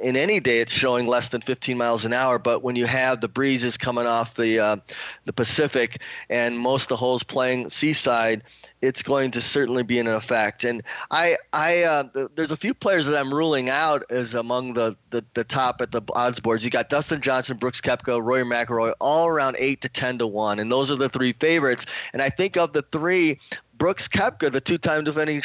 [0.01, 3.21] in any day it's showing less than 15 miles an hour but when you have
[3.21, 4.77] the breezes coming off the uh,
[5.25, 8.43] the Pacific and most of the holes playing seaside
[8.81, 10.63] it's going to certainly be an effect.
[10.63, 14.95] And I, I, uh, there's a few players that I'm ruling out as among the,
[15.09, 16.63] the, the top at the odds boards.
[16.63, 20.59] You got Dustin Johnson, Brooks Koepka, Rory McIlroy, all around eight to ten to one,
[20.59, 21.85] and those are the three favorites.
[22.13, 23.39] And I think of the three,
[23.77, 25.41] Brooks Koepka, the two-time defending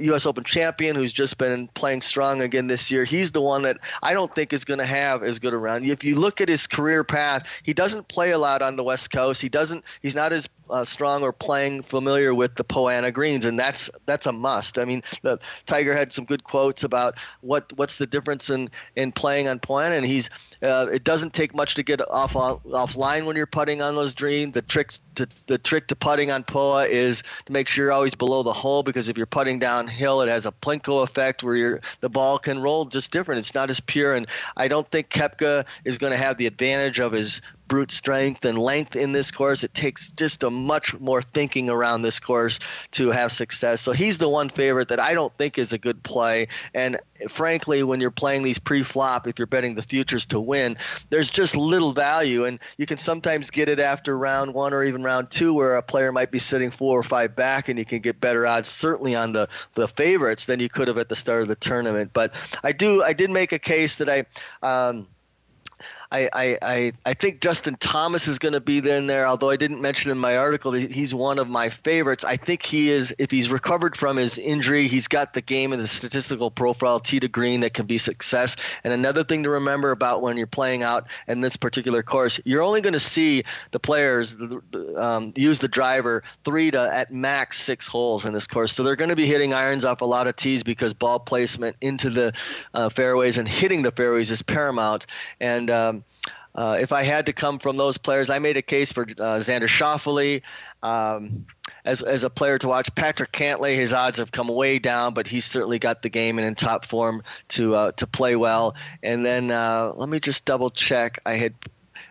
[0.00, 0.26] U.S.
[0.26, 4.14] Open champion, who's just been playing strong again this year, he's the one that I
[4.14, 5.84] don't think is going to have as good a run.
[5.84, 9.10] If you look at his career path, he doesn't play a lot on the West
[9.10, 9.40] Coast.
[9.40, 9.84] He doesn't.
[10.00, 13.88] He's not as uh, strong or playing familiar with the Poa annua greens, and that's
[14.06, 14.76] that's a must.
[14.76, 19.12] I mean, the Tiger had some good quotes about what what's the difference in in
[19.12, 20.30] playing on Poa annua, and he's
[20.62, 24.14] uh, it doesn't take much to get off off line when you're putting on those
[24.14, 24.52] greens.
[24.54, 28.16] The tricks to the trick to putting on Poa is to make sure you're always
[28.16, 32.08] below the hole because if you're putting downhill, it has a plinko effect where the
[32.08, 33.38] ball can roll just different.
[33.38, 36.98] It's not as pure, and I don't think Koepka is going to have the advantage
[36.98, 39.64] of his brute strength and length in this course.
[39.64, 42.60] It takes just a much more thinking around this course
[42.92, 43.80] to have success.
[43.80, 46.48] So he's the one favorite that I don't think is a good play.
[46.74, 46.98] And
[47.28, 50.76] frankly, when you're playing these pre-flop, if you're betting the futures to win,
[51.10, 55.02] there's just little value, and you can sometimes get it after round one or even
[55.02, 58.00] round two, where a player might be sitting four or five back, and you can
[58.00, 61.42] get better odds certainly on the the favorites than you could have at the start
[61.42, 62.10] of the tournament.
[62.12, 64.26] But I do I did make a case that I.
[64.62, 65.06] Um,
[66.14, 69.80] I, I, I, think Justin Thomas is going to be in there, although I didn't
[69.80, 72.22] mention in my article that he's one of my favorites.
[72.22, 75.82] I think he is, if he's recovered from his injury, he's got the game and
[75.82, 78.54] the statistical profile, tee to green, that can be success.
[78.84, 82.62] And another thing to remember about when you're playing out in this particular course, you're
[82.62, 83.42] only going to see
[83.72, 84.36] the players
[84.96, 88.72] um, use the driver three to at max six holes in this course.
[88.72, 91.76] So they're going to be hitting irons off a lot of tees because ball placement
[91.80, 92.32] into the
[92.72, 95.06] uh, fairways and hitting the fairways is paramount.
[95.40, 96.03] And um,
[96.54, 99.40] uh, if I had to come from those players, I made a case for uh,
[99.40, 100.42] Xander Schauffele
[100.82, 101.46] um,
[101.84, 102.94] as, as a player to watch.
[102.94, 106.46] Patrick Cantlay, his odds have come way down, but he's certainly got the game and
[106.46, 108.76] in top form to uh, to play well.
[109.02, 111.18] And then uh, let me just double check.
[111.26, 111.54] I had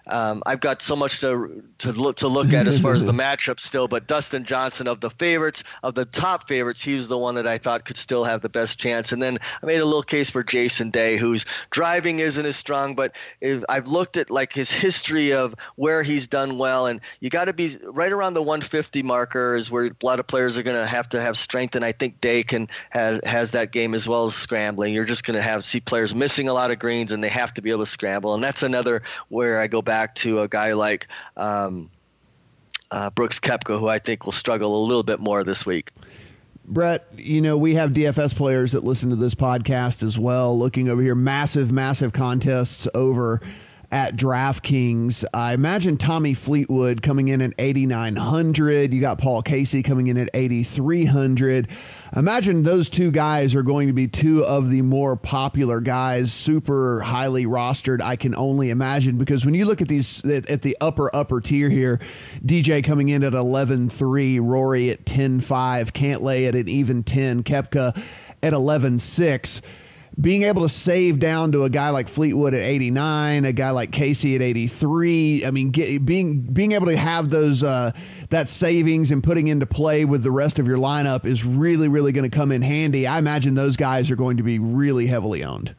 [0.07, 3.11] um, I've got so much to to look to look at as far as the
[3.13, 7.17] matchup still, but Dustin Johnson of the favorites, of the top favorites, he was the
[7.17, 9.11] one that I thought could still have the best chance.
[9.11, 12.95] And then I made a little case for Jason Day, whose driving isn't as strong,
[12.95, 13.15] but
[13.69, 17.53] I've looked at like his history of where he's done well, and you got to
[17.53, 20.85] be right around the 150 marker is where a lot of players are going to
[20.85, 24.25] have to have strength, and I think Day can has has that game as well
[24.25, 24.93] as scrambling.
[24.93, 27.53] You're just going to have see players missing a lot of greens, and they have
[27.53, 30.73] to be able to scramble, and that's another where I go back to a guy
[30.73, 31.07] like.
[31.37, 31.89] Um,
[32.91, 35.89] uh, Brooks Koepka, who I think will struggle a little bit more this week.
[36.65, 40.87] Brett, you know, we have DFS players that listen to this podcast as well, looking
[40.87, 43.41] over here, massive, massive contests over
[43.93, 45.23] at DraftKings.
[45.35, 48.91] I imagine Tommy Fleetwood coming in at 8,900.
[48.91, 51.67] You got Paul Casey coming in at 8,300.
[52.15, 57.01] Imagine those two guys are going to be two of the more popular guys, super
[57.01, 58.01] highly rostered.
[58.01, 61.69] I can only imagine because when you look at these at the upper, upper tier
[61.69, 61.99] here,
[62.43, 67.95] DJ coming in at 11.3, Rory at 10.5, Cantlay at an even 10, Koepka
[68.41, 69.61] at 11.6
[70.19, 73.91] being able to save down to a guy like Fleetwood at 89, a guy like
[73.91, 75.45] Casey at 83.
[75.45, 77.91] I mean, get, being being able to have those uh,
[78.29, 82.11] that savings and putting into play with the rest of your lineup is really really
[82.11, 83.07] going to come in handy.
[83.07, 85.75] I imagine those guys are going to be really heavily owned.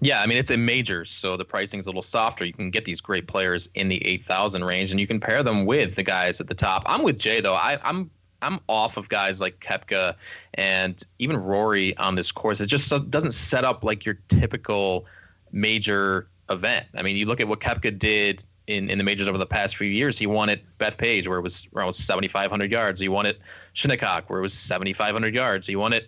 [0.00, 2.44] Yeah, I mean it's in majors, so the pricing's a little softer.
[2.44, 5.42] You can get these great players in the eight thousand range, and you can pair
[5.42, 6.84] them with the guys at the top.
[6.86, 7.54] I'm with Jay though.
[7.54, 8.10] I, I'm
[8.40, 10.14] I'm off of guys like Koepka
[10.54, 12.60] and even Rory on this course.
[12.60, 15.06] It just doesn't set up like your typical
[15.50, 16.86] major event.
[16.94, 19.76] I mean, you look at what Koepka did in, in the majors over the past
[19.76, 20.18] few years.
[20.18, 23.00] He won at Bethpage where it was around 7,500 yards.
[23.00, 23.36] He won at
[23.72, 25.66] Shinnecock where it was 7,500 yards.
[25.66, 26.04] He won at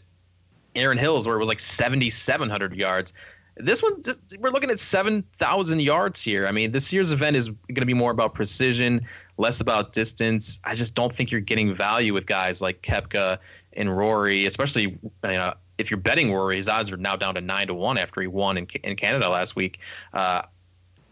[0.75, 3.13] Erin Hills where it was like 7,700 yards
[3.63, 4.03] This one,
[4.39, 6.47] we're looking at 7,000 yards here.
[6.47, 9.07] I mean, this year's event is going to be more about precision,
[9.37, 10.59] less about distance.
[10.65, 13.39] I just don't think you're getting value with guys like Koepka
[13.73, 16.57] and Rory, especially you know, if you're betting Rory.
[16.57, 19.29] His odds are now down to nine to one after he won in, in Canada
[19.29, 19.79] last week.
[20.13, 20.43] Uh,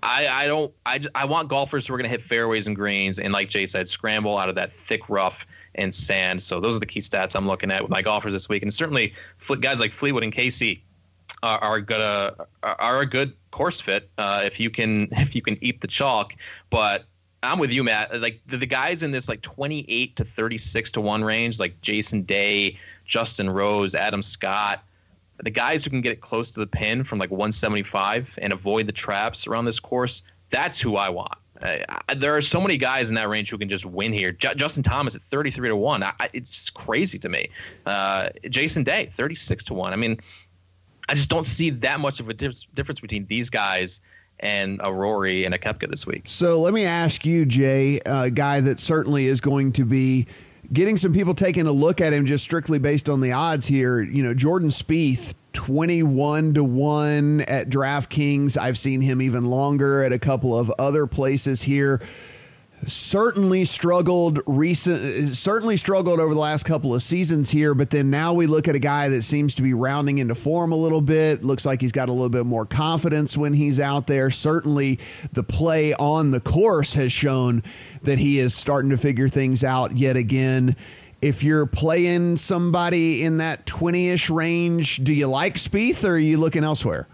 [0.03, 3.19] I, I don't I, I want golfers who are going to hit fairways and greens
[3.19, 5.45] and like Jay said scramble out of that thick rough
[5.75, 8.49] and sand so those are the key stats I'm looking at with my golfers this
[8.49, 9.15] week and certainly
[9.61, 10.85] guys like Fleetwood and Casey
[11.43, 15.59] are, are gonna are a good course fit uh, if you can if you can
[15.61, 16.35] eat the chalk.
[16.71, 17.05] But
[17.43, 18.21] I'm with you, Matt.
[18.21, 22.23] Like the, the guys in this like 28 to 36 to one range, like Jason
[22.23, 24.83] Day, Justin Rose, Adam Scott.
[25.41, 28.89] The guys who can get it close to the pin from like 175 and avoid
[28.89, 31.35] the traps around this course, that's who I want.
[32.17, 34.33] There are so many guys in that range who can just win here.
[34.33, 36.03] J- Justin Thomas at 33 to 1.
[36.03, 37.51] I, it's just crazy to me.
[37.87, 39.93] Uh, Jason Day, 36 to 1.
[39.93, 40.21] I mean,
[41.09, 44.01] I just don't see that much of a difference between these guys
[44.41, 46.23] and a Rory and a Koepka this week.
[46.27, 50.27] So let me ask you, Jay, a guy that certainly is going to be
[50.73, 54.01] getting some people taking a look at him just strictly based on the odds here.
[54.01, 58.57] You know, Jordan Spieth, 21 to 1 at DraftKings.
[58.57, 62.01] I've seen him even longer at a couple of other places here
[62.87, 68.33] certainly struggled recent certainly struggled over the last couple of seasons here but then now
[68.33, 71.45] we look at a guy that seems to be rounding into form a little bit.
[71.45, 74.31] Looks like he's got a little bit more confidence when he's out there.
[74.31, 74.99] Certainly
[75.33, 77.63] the play on the course has shown
[78.03, 80.77] that he is starting to figure things out yet again.
[81.21, 86.39] If you're playing somebody in that 20ish range do you like Spieth or are you
[86.39, 87.09] looking elsewhere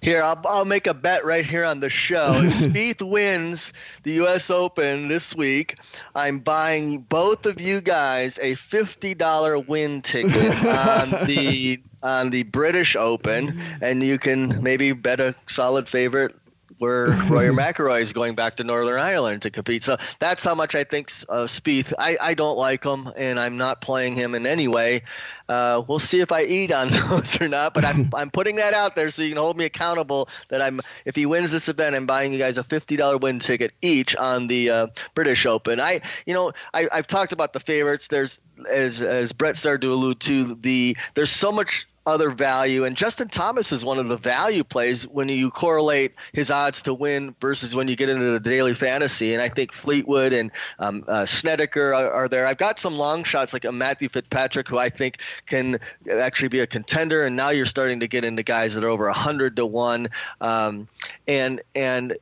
[0.00, 2.40] here, I'll, I'll make a bet right here on the show.
[2.50, 3.72] If Spieth wins
[4.02, 4.50] the U.S.
[4.50, 5.78] Open this week,
[6.14, 10.34] I'm buying both of you guys a fifty dollar win ticket
[10.64, 16.34] on the on the British Open, and you can maybe bet a solid favorite
[16.80, 19.84] where Rory McIlroy is going back to Northern Ireland to compete.
[19.84, 21.92] So that's how much I think of Spieth.
[21.98, 25.02] I, I don't like him, and I'm not playing him in any way.
[25.46, 28.72] Uh, we'll see if I eat on those or not, but I'm, I'm putting that
[28.72, 31.94] out there so you can hold me accountable that I'm if he wins this event,
[31.94, 35.80] I'm buying you guys a fifty dollar win ticket each on the uh, British Open.
[35.80, 38.08] I you know I, I've talked about the favorites.
[38.08, 42.84] There's as as Brett started to allude to the there's so much other value.
[42.84, 46.94] And Justin Thomas is one of the value plays when you correlate his odds to
[46.94, 49.34] win versus when you get into the daily fantasy.
[49.34, 52.46] And I think Fleetwood and um, uh, Snedeker are, are, there.
[52.46, 55.78] I've got some long shots like a Matthew Fitzpatrick who I think can
[56.10, 57.24] actually be a contender.
[57.24, 60.08] And now you're starting to get into guys that are over 100 to 1.
[60.40, 60.88] Um,
[61.26, 62.16] and, and,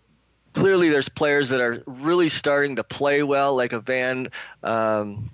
[0.54, 4.28] Clearly, there's players that are really starting to play well, like a Van
[4.64, 5.30] um,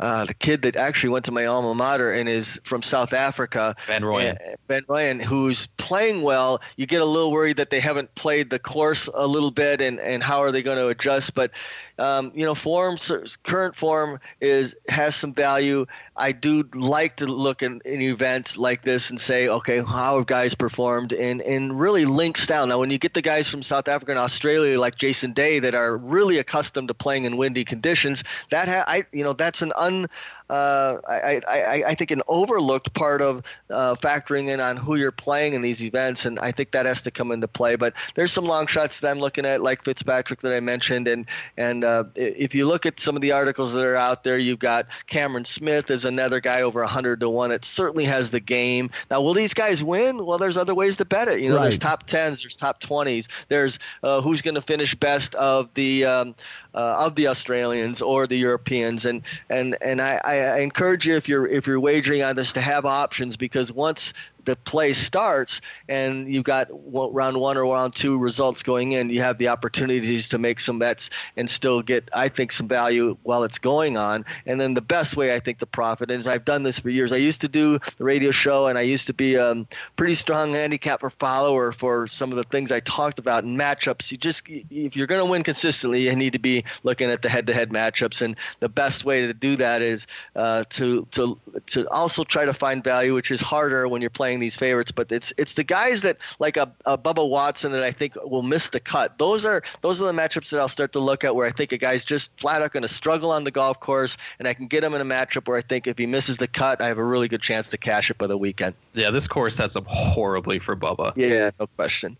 [0.00, 3.76] uh, the kid that actually went to my alma mater and is from South Africa,
[3.86, 4.36] Van Rooyen.
[4.66, 6.62] Van Rooyen, who's playing well.
[6.76, 10.00] You get a little worried that they haven't played the course a little bit, and,
[10.00, 11.34] and how are they going to adjust?
[11.34, 11.50] But
[11.98, 12.96] um, you know, form
[13.42, 15.84] current form is has some value.
[16.16, 20.26] I do like to look at an event like this and say, okay, how have
[20.26, 22.70] guys performed, and and really links down.
[22.70, 25.74] Now, when you get the guys from South Africa and Australia like Jason Day that
[25.74, 29.74] are really accustomed to playing in windy conditions, that ha- I you know that's an
[29.76, 30.06] un one
[30.50, 35.12] uh, I, I, I think an overlooked part of uh, factoring in on who you're
[35.12, 37.76] playing in these events, and I think that has to come into play.
[37.76, 41.26] But there's some long shots that I'm looking at, like Fitzpatrick that I mentioned, and
[41.56, 44.58] and uh, if you look at some of the articles that are out there, you've
[44.58, 47.52] got Cameron Smith as another guy over 100 to one.
[47.52, 48.90] It certainly has the game.
[49.08, 50.26] Now, will these guys win?
[50.26, 51.40] Well, there's other ways to bet it.
[51.40, 51.62] You know, right.
[51.62, 56.06] there's top tens, there's top 20s, there's uh, who's going to finish best of the
[56.06, 56.34] um,
[56.74, 61.28] uh, of the Australians or the Europeans, and and and I, I encourage you if
[61.28, 64.12] you're if you're wagering on this to have options because once
[64.44, 69.20] the play starts and you've got round one or round two results going in, you
[69.20, 73.44] have the opportunities to make some bets and still get, I think, some value while
[73.44, 74.24] it's going on.
[74.46, 77.12] And then the best way I think to profit is I've done this for years.
[77.12, 79.66] I used to do the radio show and I used to be a um,
[79.96, 84.12] pretty strong handicapper follower for some of the things I talked about in matchups.
[84.12, 87.28] You just, if you're going to win consistently, you need to be looking at the
[87.28, 88.22] head-to-head matchups.
[88.22, 92.54] And the best way to do that is uh, to to to also try to
[92.54, 95.64] find value, which is harder when you're playing playing these favorites, but it's it's the
[95.64, 99.18] guys that like a, a Bubba Watson that I think will miss the cut.
[99.18, 101.72] Those are those are the matchups that I'll start to look at where I think
[101.72, 104.68] a guy's just flat out going to struggle on the golf course, and I can
[104.68, 106.98] get him in a matchup where I think if he misses the cut, I have
[106.98, 108.76] a really good chance to cash it by the weekend.
[108.94, 111.12] Yeah, this course sets up horribly for Bubba.
[111.16, 112.16] Yeah, no question.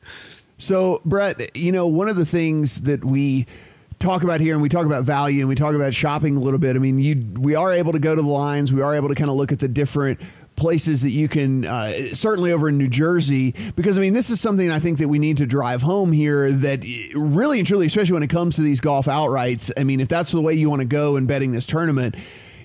[0.59, 3.47] So, Brett, you know, one of the things that we
[4.01, 6.59] talk about here and we talk about value and we talk about shopping a little
[6.59, 6.75] bit.
[6.75, 9.15] I mean, you we are able to go to the lines, we are able to
[9.15, 10.21] kind of look at the different
[10.61, 14.41] places that you can uh, certainly over in New Jersey because I mean this is
[14.41, 16.85] something I think that we need to drive home here that
[17.15, 20.33] really and truly especially when it comes to these golf outrights I mean if that's
[20.33, 22.15] the way you want to go in betting this tournament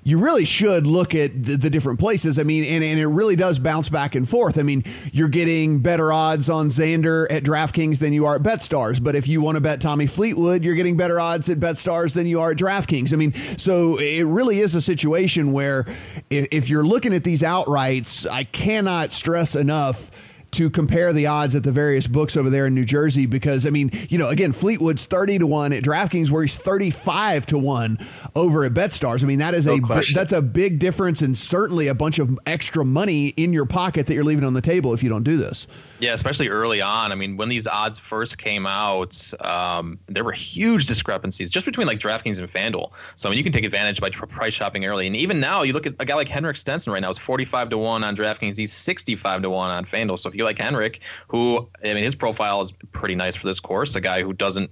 [0.06, 2.38] you really should look at the, the, different places.
[2.38, 4.60] I mean, and, and it really does bounce back and forth.
[4.60, 9.04] I mean, you're getting better odds on Xander at DraftKings than you are at BetStars.
[9.04, 12.28] But if you want to bet Tommy Fleetwood, you're getting better odds at BetStars than
[12.28, 13.14] you are at DraftKings.
[13.14, 15.86] I mean, so it really is a situation where
[16.30, 20.12] if, if you're looking at these outrights, I cannot stress enough
[20.56, 23.70] to compare the odds at the various books over there in New Jersey because I
[23.70, 27.98] mean, you know, again, Fleetwood's 30 to 1 at DraftKings where he's 35 to 1
[28.36, 29.24] over at BetStars.
[29.24, 30.16] I mean, that is no a question.
[30.16, 34.14] that's a big difference and certainly a bunch of extra money in your pocket that
[34.14, 35.68] you're leaving on the table if you don't do this.
[36.00, 37.12] Yeah, especially early on.
[37.12, 41.88] I mean, when these odds first came out, um, there were huge discrepancies just between
[41.88, 42.92] like DraftKings and FanDuel.
[43.16, 45.08] So I mean, you can take advantage by price shopping early.
[45.08, 47.70] And even now, you look at a guy like Henrik Stenson right now is 45
[47.70, 48.58] to one on DraftKings.
[48.58, 50.20] He's 65 to one on FanDuel.
[50.20, 53.60] So if you like Henrik, who I mean, his profile is pretty nice for this
[53.60, 53.96] course.
[53.96, 54.72] A guy who doesn't.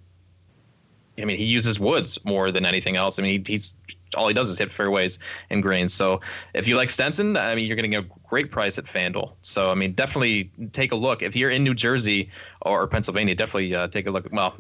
[1.18, 3.20] I mean, he uses woods more than anything else.
[3.20, 3.76] I mean, he, he's
[4.16, 5.20] all he does is hit fairways
[5.50, 5.94] and greens.
[5.94, 6.22] So
[6.54, 9.34] if you like Stenson, I mean, you're getting a great price at FanDuel.
[9.42, 11.22] So I mean, definitely take a look.
[11.22, 12.30] If you're in New Jersey
[12.62, 14.28] or Pennsylvania, definitely uh, take a look.
[14.32, 14.56] Well,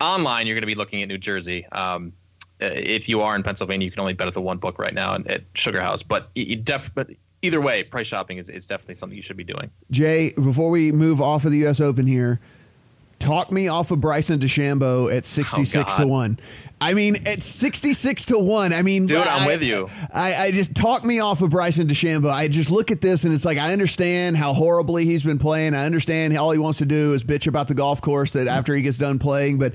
[0.00, 1.66] online you're going to be looking at New Jersey.
[1.72, 2.12] Um,
[2.60, 5.14] if you are in Pennsylvania, you can only bet at the one book right now
[5.14, 6.02] at Sugar House.
[6.02, 7.08] But you def- but
[7.42, 9.70] either way, price shopping is, is definitely something you should be doing.
[9.90, 11.80] Jay, before we move off of the U.S.
[11.80, 12.40] Open here,
[13.18, 16.40] talk me off of Bryson DeChambeau at 66 oh, to 1.
[16.80, 19.88] I mean, at 66 to 1, I mean, dude, I, I'm with you.
[20.12, 22.30] I, I, just talk me off of Bryson DeChambeau.
[22.30, 25.74] I just look at this and it's like, I understand how horribly he's been playing.
[25.74, 28.76] I understand all he wants to do is bitch about the golf course that after
[28.76, 29.72] he gets done playing, but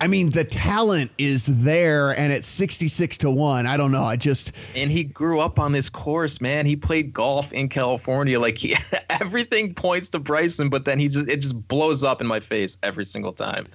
[0.00, 3.66] I mean, the talent is there, and it's 66 to 1.
[3.66, 4.04] I don't know.
[4.04, 4.52] I just.
[4.76, 6.66] And he grew up on this course, man.
[6.66, 8.38] He played golf in California.
[8.38, 8.76] Like, he,
[9.10, 12.78] everything points to Bryson, but then he just, it just blows up in my face
[12.84, 13.66] every single time.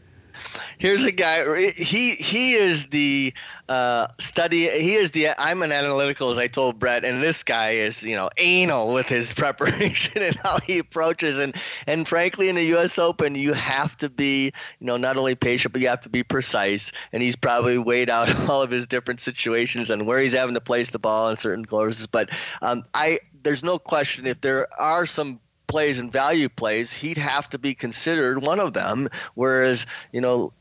[0.77, 1.71] Here's a guy.
[1.71, 3.33] He he is the
[3.69, 4.69] uh, study.
[4.69, 5.29] He is the.
[5.29, 9.07] I'm an analytical, as I told Brett, and this guy is you know anal with
[9.07, 11.39] his preparation and how he approaches.
[11.39, 11.55] And
[11.87, 12.99] and frankly, in the U.S.
[12.99, 16.23] Open, you have to be you know not only patient, but you have to be
[16.23, 16.91] precise.
[17.11, 20.61] And he's probably weighed out all of his different situations and where he's having to
[20.61, 22.07] place the ball in certain courses.
[22.07, 22.29] But
[22.61, 25.39] um, I there's no question if there are some
[25.73, 29.09] plays and value plays, he'd have to be considered one of them.
[29.33, 30.53] Whereas, you know,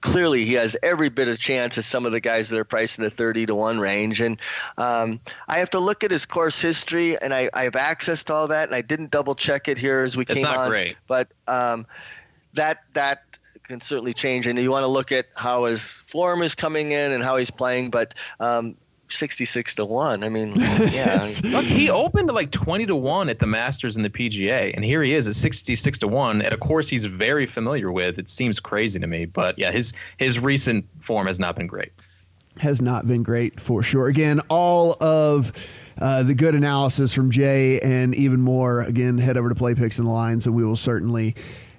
[0.00, 2.96] clearly he has every bit of chance as some of the guys that are priced
[2.96, 4.20] in the 30 to 1 range.
[4.20, 4.38] And
[4.78, 5.18] um,
[5.48, 8.46] I have to look at his course history, and I, I, have access to all
[8.46, 10.68] that, and I didn't double check it here as we it's came not on.
[10.70, 10.96] Great.
[11.08, 11.84] But um,
[12.54, 13.24] that that
[13.64, 17.10] can certainly change, and you want to look at how his form is coming in
[17.10, 17.90] and how he's playing.
[17.90, 18.76] But um,
[19.12, 20.24] 66 to 1.
[20.24, 21.24] I mean, yeah.
[21.44, 24.84] Look, he opened to like 20 to 1 at the Masters and the PGA, and
[24.84, 28.18] here he is at 66 to 1 at a course he's very familiar with.
[28.18, 31.92] It seems crazy to me, but yeah, his his recent form has not been great.
[32.58, 34.08] Has not been great for sure.
[34.08, 35.52] Again, all of
[36.00, 38.82] uh, the good analysis from Jay and even more.
[38.82, 41.34] Again, head over to Play Picks and the Lines, and we will certainly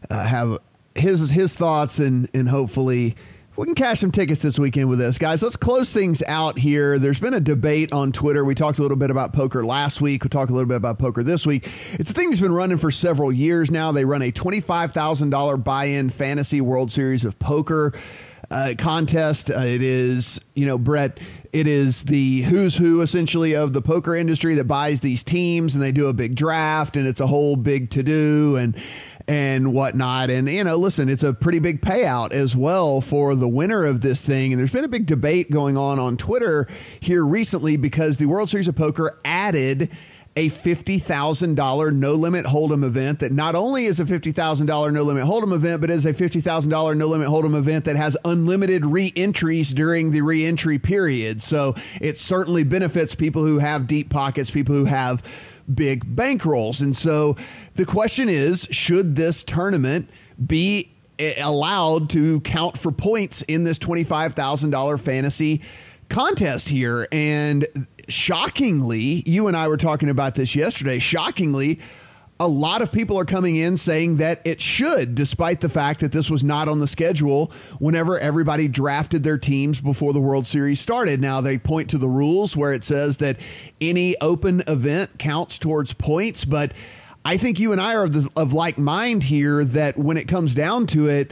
[0.09, 0.57] uh, have
[0.95, 3.15] his his thoughts and and hopefully
[3.58, 5.43] we can cash some tickets this weekend with this, guys.
[5.43, 6.97] Let's close things out here.
[6.97, 8.45] There's been a debate on Twitter.
[8.45, 10.24] We talked a little bit about poker last week.
[10.24, 11.70] We talked a little bit about poker this week.
[11.93, 13.91] It's a thing that's been running for several years now.
[13.91, 17.93] They run a $25,000 buy in fantasy World Series of Poker
[18.49, 19.52] uh, contest.
[19.52, 21.20] Uh, it is, you know, Brett,
[21.52, 25.84] it is the who's who essentially of the poker industry that buys these teams and
[25.84, 28.56] they do a big draft and it's a whole big to do.
[28.56, 28.78] And,
[29.28, 30.30] and whatnot.
[30.30, 34.01] And, you know, listen, it's a pretty big payout as well for the winner of
[34.01, 34.53] this thing.
[34.53, 36.67] And there's been a big debate going on on Twitter
[36.99, 39.91] here recently because the World Series of Poker added
[40.36, 45.53] a $50,000 no limit hold'em event that not only is a $50,000 no limit hold'em
[45.53, 50.11] event, but is a $50,000 no limit hold'em event that has unlimited re entries during
[50.11, 51.41] the re entry period.
[51.41, 55.22] So it certainly benefits people who have deep pockets, people who have
[55.74, 56.82] big bankrolls.
[56.82, 57.36] And so
[57.76, 60.09] the question is should this tournament
[60.45, 65.62] be eh, allowed to count for points in this $25,000 fantasy
[66.09, 67.07] contest here?
[67.12, 67.68] And
[68.09, 70.99] shockingly, you and I were talking about this yesterday.
[70.99, 71.80] Shockingly,
[72.42, 76.12] a lot of people are coming in saying that it should, despite the fact that
[76.12, 80.80] this was not on the schedule whenever everybody drafted their teams before the World Series
[80.80, 81.22] started.
[81.22, 83.38] Now, they point to the rules where it says that
[83.80, 86.74] any open event counts towards points, but
[87.24, 90.28] I think you and I are of, the, of like mind here that when it
[90.28, 91.32] comes down to it,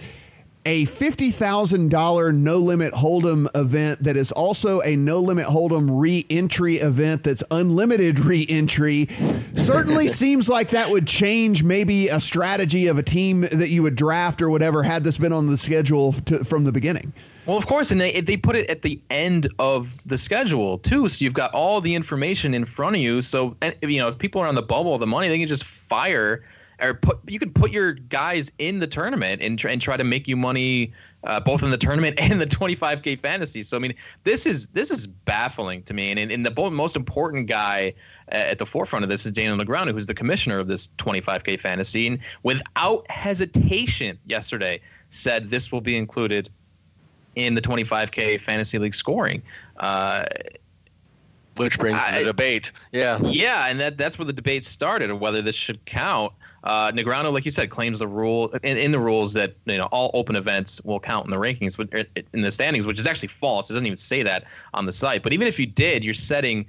[0.65, 7.23] a $50,000 no limit hold'em event that is also a no limit hold'em re-entry event
[7.23, 9.07] that's unlimited re-entry
[9.55, 13.95] certainly seems like that would change maybe a strategy of a team that you would
[13.95, 17.13] draft or whatever had this been on the schedule to, from the beginning.
[17.45, 21.09] Well, of course, and they they put it at the end of the schedule too,
[21.09, 23.21] so you've got all the information in front of you.
[23.21, 25.47] So, and, you know, if people are on the bubble of the money, they can
[25.47, 26.43] just fire
[26.81, 30.03] or put you could put your guys in the tournament and try, and try to
[30.03, 33.61] make you money uh, both in the tournament and the 25k fantasy.
[33.61, 36.11] So I mean, this is this is baffling to me.
[36.11, 37.93] And, and the most important guy
[38.31, 41.59] uh, at the forefront of this is Daniel Negreanu, who's the commissioner of this 25k
[41.59, 46.49] fantasy, and without hesitation yesterday said this will be included
[47.35, 49.41] in the 25k fantasy league scoring.
[49.77, 50.25] Uh,
[51.59, 52.71] which brings I, the debate.
[52.93, 53.19] Yeah.
[53.21, 56.31] Yeah, and that that's where the debate started of whether this should count.
[56.63, 59.85] Uh, Negreanu, like you said, claims the rule in, in, the rules that you know
[59.91, 61.79] all open events will count in the rankings,
[62.33, 63.69] in the standings, which is actually false.
[63.69, 64.43] It doesn't even say that
[64.73, 65.23] on the site.
[65.23, 66.65] But even if you did, you're setting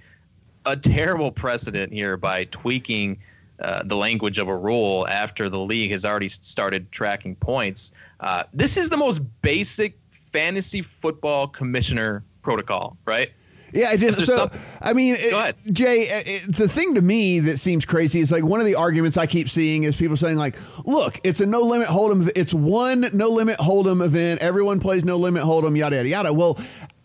[0.66, 3.18] a terrible precedent here by tweaking
[3.60, 7.92] uh, the language of a rule after the league has already started tracking points.
[8.20, 13.30] Uh, this is the most basic fantasy football commissioner protocol, right?
[13.72, 14.50] Yeah, just so
[14.80, 18.60] I mean, it, Jay, it, the thing to me that seems crazy is like one
[18.60, 21.88] of the arguments I keep seeing is people saying like, "Look, it's a no limit
[21.88, 22.30] hold'em.
[22.34, 24.40] It's one no limit hold'em event.
[24.40, 25.76] Everyone plays no limit hold'em.
[25.76, 26.58] Yada yada yada." Well,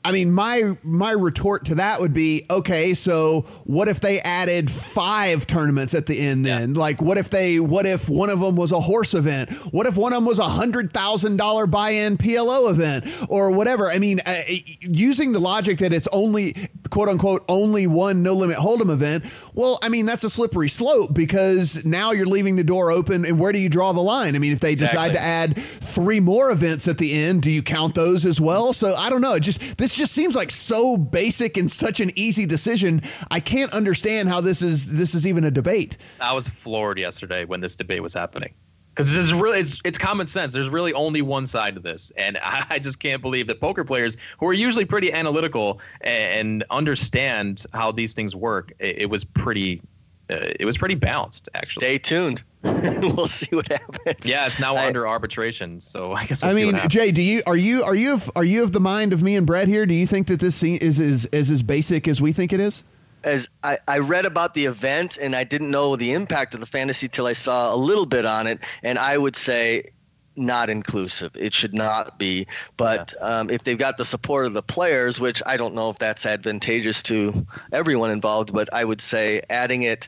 [0.06, 4.70] I mean, my my retort to that would be, okay, so what if they added
[4.70, 6.46] five tournaments at the end?
[6.46, 6.80] Then, yeah.
[6.80, 9.50] like, what if they, what if one of them was a horse event?
[9.74, 13.92] What if one of them was a hundred thousand dollar buy-in PLO event or whatever?
[13.92, 14.44] I mean, uh,
[14.80, 19.26] using the logic that it's only quote unquote only one no limit hold'em event.
[19.56, 23.26] Well, I mean, that's a slippery slope because now you're leaving the door open.
[23.26, 24.36] And where do you draw the line?
[24.36, 27.64] I mean, if they decide to add three more events at the end, do you
[27.64, 28.72] count those as well?
[28.72, 29.34] So I don't know.
[29.34, 33.02] It just this just seems like so basic and such an easy decision.
[33.30, 35.98] I can't understand how this is this is even a debate.
[36.20, 38.54] I was floored yesterday when this debate was happening
[38.96, 40.54] because really it's it's common sense.
[40.54, 44.18] There's really only one side to this, and I just can't believe that poker players
[44.40, 49.82] who are usually pretty analytical and understand how these things work, it, it was pretty
[50.30, 51.82] uh, it was pretty balanced actually.
[51.82, 52.44] Stay tuned.
[52.64, 54.16] we'll see what happens.
[54.24, 56.42] Yeah, it's now I, under arbitration, so I guess.
[56.42, 58.80] We'll I mean, Jay, do you are you are you of, are you of the
[58.80, 59.86] mind of me and Brett here?
[59.86, 62.84] Do you think that this is is is as basic as we think it is?
[63.24, 66.68] As I, I read about the event and I didn't know the impact of the
[66.68, 69.92] fantasy till I saw a little bit on it, and I would say
[70.36, 71.36] not inclusive.
[71.36, 72.48] It should not be.
[72.78, 73.40] But yeah.
[73.40, 76.26] um, if they've got the support of the players, which I don't know if that's
[76.26, 80.08] advantageous to everyone involved, but I would say adding it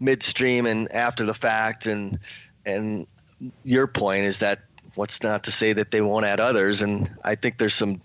[0.00, 2.18] midstream and after the fact, and
[2.64, 3.06] and
[3.62, 4.60] your point is that
[4.94, 6.82] what's not to say that they won't add others?
[6.82, 8.00] And I think there's some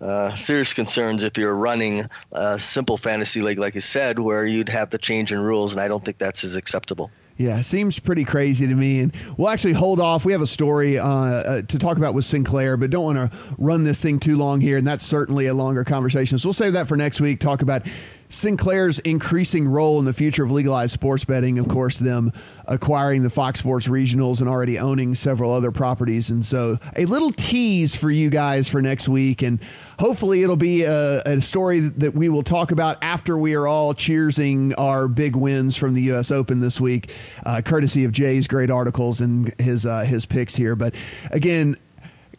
[0.00, 4.68] uh, serious concerns if you're running a simple fantasy league, like you said, where you'd
[4.68, 7.10] have the change in rules, and I don't think that's as acceptable.
[7.36, 9.00] Yeah, seems pretty crazy to me.
[9.00, 10.24] And we'll actually hold off.
[10.24, 13.36] We have a story uh, uh, to talk about with Sinclair, but don't want to
[13.58, 14.76] run this thing too long here.
[14.76, 16.38] And that's certainly a longer conversation.
[16.38, 17.40] So we'll save that for next week.
[17.40, 17.86] Talk about
[18.28, 22.32] Sinclair's increasing role in the future of legalized sports betting, of course, them
[22.66, 26.30] acquiring the Fox Sports regionals and already owning several other properties.
[26.30, 29.42] And so, a little tease for you guys for next week.
[29.42, 29.60] And
[29.98, 33.94] hopefully, it'll be a, a story that we will talk about after we are all
[33.94, 36.30] cheersing our big wins from the U.S.
[36.30, 37.14] Open this week,
[37.44, 40.74] uh, courtesy of Jay's great articles and his, uh, his picks here.
[40.74, 40.94] But
[41.30, 41.76] again,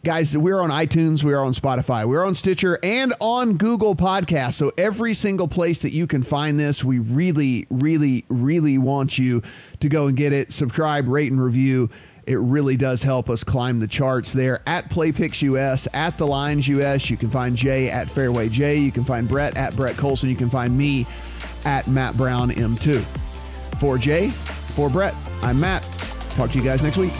[0.06, 4.54] Guys, we're on iTunes, we are on Spotify, we're on Stitcher, and on Google Podcasts.
[4.54, 9.42] So every single place that you can find this, we really, really, really want you
[9.80, 10.52] to go and get it.
[10.52, 11.90] Subscribe, rate, and review.
[12.24, 16.68] It really does help us climb the charts there at PlayPicks US, at The Lines
[16.68, 17.10] US.
[17.10, 18.76] You can find Jay at Fairway Jay.
[18.76, 20.28] You can find Brett at Brett Collson.
[20.28, 21.04] You can find me
[21.64, 23.00] at Matt Brown M2.
[23.80, 25.82] For Jay, for Brett, I'm Matt.
[26.30, 27.12] Talk to you guys next week.